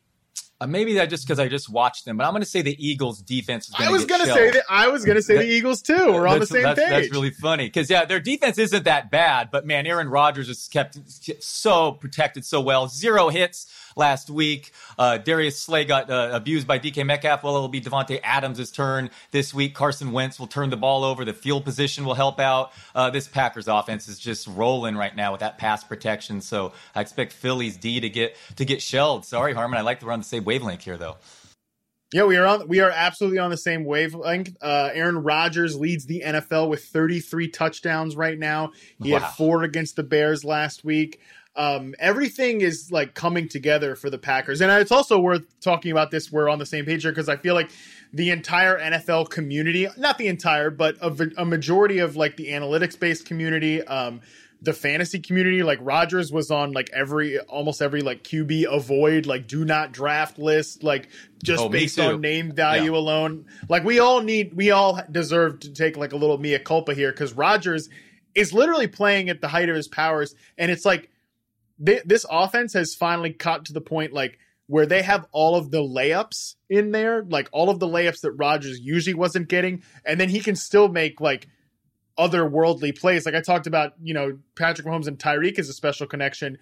[0.61, 2.75] Uh, maybe that just because I just watched them, but I'm going to say the
[2.79, 3.69] Eagles' defense.
[3.77, 4.63] I was going to say that.
[4.69, 6.13] I was going to say the Eagles too.
[6.13, 6.89] We're on the same that's, page.
[6.89, 10.69] That's really funny because yeah, their defense isn't that bad, but man, Aaron Rodgers is
[10.71, 10.97] kept
[11.43, 12.87] so protected so well.
[12.87, 14.71] Zero hits last week.
[14.97, 17.43] Uh, Darius Slay got uh, abused by DK Metcalf.
[17.43, 19.73] Well, it'll be Davante Adams' turn this week.
[19.73, 21.25] Carson Wentz will turn the ball over.
[21.25, 22.71] The field position will help out.
[22.93, 26.41] Uh, this Packers offense is just rolling right now with that pass protection.
[26.41, 29.25] So I expect Philly's D to get to get shelled.
[29.25, 29.77] Sorry, Harmon.
[29.77, 31.17] I like to run the same wavelength here, though.
[32.13, 32.67] Yeah, we are on.
[32.67, 34.55] We are absolutely on the same wavelength.
[34.61, 38.71] Uh, Aaron Rodgers leads the NFL with 33 touchdowns right now.
[39.03, 39.19] He wow.
[39.19, 41.19] had four against the Bears last week.
[41.57, 46.11] Um, everything is like coming together for the Packers, and it's also worth talking about
[46.11, 46.31] this.
[46.31, 47.71] We're on the same page here because I feel like
[48.11, 53.81] the entire NFL community—not the entire, but a, a majority of like the analytics-based community,
[53.83, 54.21] um,
[54.65, 59.47] the fantasy community like Rodgers was on like every almost every like QB avoid like
[59.47, 61.09] do not draft list like
[61.43, 62.97] just oh, based on name value yeah.
[62.97, 66.93] alone like we all need we all deserve to take like a little mea culpa
[66.93, 67.89] here cuz Rodgers
[68.33, 71.09] is literally playing at the height of his powers and it's like
[71.83, 75.71] th- this offense has finally caught to the point like where they have all of
[75.71, 80.19] the layups in there like all of the layups that Rodgers usually wasn't getting and
[80.19, 81.47] then he can still make like
[82.17, 83.25] otherworldly plays.
[83.25, 86.57] Like I talked about, you know, Patrick Mahomes and Tyreek is a special connection.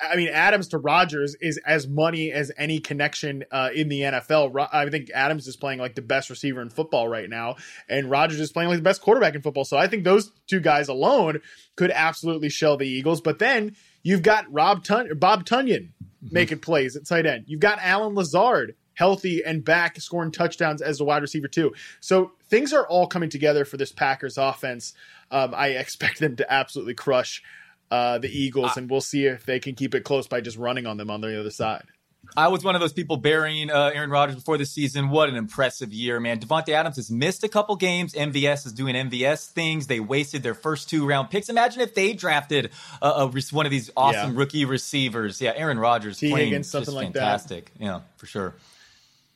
[0.00, 4.68] I mean, Adams to Rodgers is as money as any connection uh, in the NFL.
[4.72, 7.56] I think Adams is playing like the best receiver in football right now,
[7.88, 9.64] and Rodgers is playing like the best quarterback in football.
[9.64, 11.42] So I think those two guys alone
[11.76, 13.20] could absolutely shell the Eagles.
[13.20, 15.88] But then you've got Rob Tun- Bob mm-hmm.
[16.30, 17.46] making plays at tight end.
[17.48, 21.74] You've got Allen Lazard healthy and back scoring touchdowns as a wide receiver too.
[21.98, 24.94] So things are all coming together for this Packers offense.
[25.32, 27.42] Um, I expect them to absolutely crush
[27.90, 30.86] uh, the Eagles, and we'll see if they can keep it close by just running
[30.86, 31.84] on them on the other side.
[32.36, 35.10] I was one of those people burying uh, Aaron Rodgers before the season.
[35.10, 36.40] What an impressive year, man.
[36.40, 38.14] Davante Adams has missed a couple games.
[38.14, 39.86] MVS is doing MVS things.
[39.86, 41.48] They wasted their first two round picks.
[41.48, 42.70] Imagine if they drafted
[43.00, 44.38] uh, a, one of these awesome yeah.
[44.38, 45.40] rookie receivers.
[45.40, 46.30] Yeah, Aaron Rodgers T.
[46.30, 47.72] playing something like fantastic.
[47.78, 47.84] That.
[47.84, 48.54] Yeah, for sure.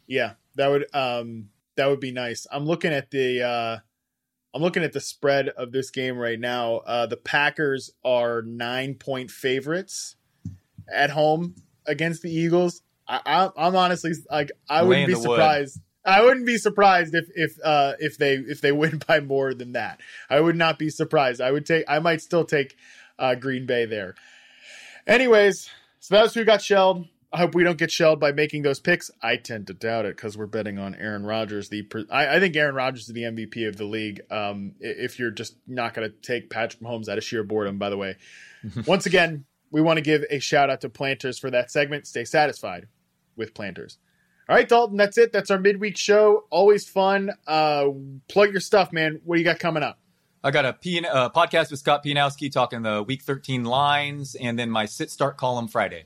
[0.07, 2.47] Yeah, that would um that would be nice.
[2.51, 3.79] I'm looking at the uh
[4.55, 6.79] I'm looking at the spread of this game right now.
[6.79, 10.17] Uh the Packers are 9 point favorites
[10.93, 11.55] at home
[11.89, 12.83] against the Eagles.
[13.09, 15.77] I, am honestly like I wouldn't be surprised.
[15.77, 15.85] Wood.
[16.05, 19.73] I wouldn't be surprised if if uh if they if they win by more than
[19.73, 20.01] that.
[20.31, 21.41] I would not be surprised.
[21.41, 22.77] I would take I might still take
[23.19, 24.15] uh Green Bay there.
[25.07, 25.71] Anyways,
[26.01, 27.07] so that's who got shelled.
[27.31, 29.11] I hope we don't get shelled by making those picks.
[29.23, 31.69] I tend to doubt it because we're betting on Aaron Rodgers.
[31.69, 34.23] The I, I, think Aaron Rodgers is the MVP of the league.
[34.31, 37.91] Um, if you're just not going to take Patrick Mahomes out of sheer boredom, by
[37.91, 38.17] the way.
[38.87, 42.07] Once again, we want to give a shout out to Planters for that segment.
[42.07, 42.89] Stay satisfied
[43.37, 43.99] with Planters.
[44.49, 45.31] All right, Dalton, that's it.
[45.33, 46.45] That's our midweek show.
[46.51, 47.31] Always fun.
[47.47, 47.89] Uh,
[48.29, 49.21] plug your stuff, man.
[49.25, 49.99] What do you got coming up?
[50.43, 54.59] I got a P- uh, podcast with Scott Pianowski talking the Week 13 lines, and
[54.59, 56.05] then my sit start column Friday.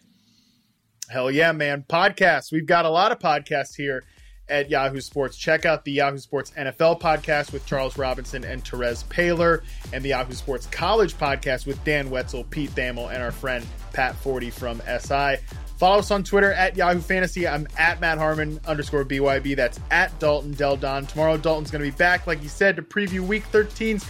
[1.09, 1.85] Hell yeah, man.
[1.89, 2.51] Podcasts.
[2.51, 4.03] We've got a lot of podcasts here
[4.49, 5.37] at Yahoo Sports.
[5.37, 9.63] Check out the Yahoo Sports NFL podcast with Charles Robinson and Terez Paylor,
[9.93, 14.15] and the Yahoo Sports College podcast with Dan Wetzel, Pete Thamel, and our friend Pat
[14.15, 15.37] Forde from SI.
[15.77, 17.49] Follow us on Twitter at Yahoo Fantasy.
[17.49, 19.57] I'm at Matt Harmon underscore BYB.
[19.57, 21.07] That's at Dalton Del Don.
[21.07, 24.07] Tomorrow, Dalton's going to be back, like he said, to preview Week 13's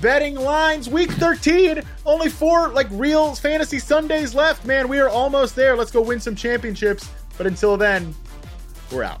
[0.00, 0.88] betting lines.
[0.88, 4.64] Week 13, only four like real fantasy Sundays left.
[4.64, 5.76] Man, we are almost there.
[5.76, 7.08] Let's go win some championships.
[7.36, 8.14] But until then,
[8.92, 9.20] we're out.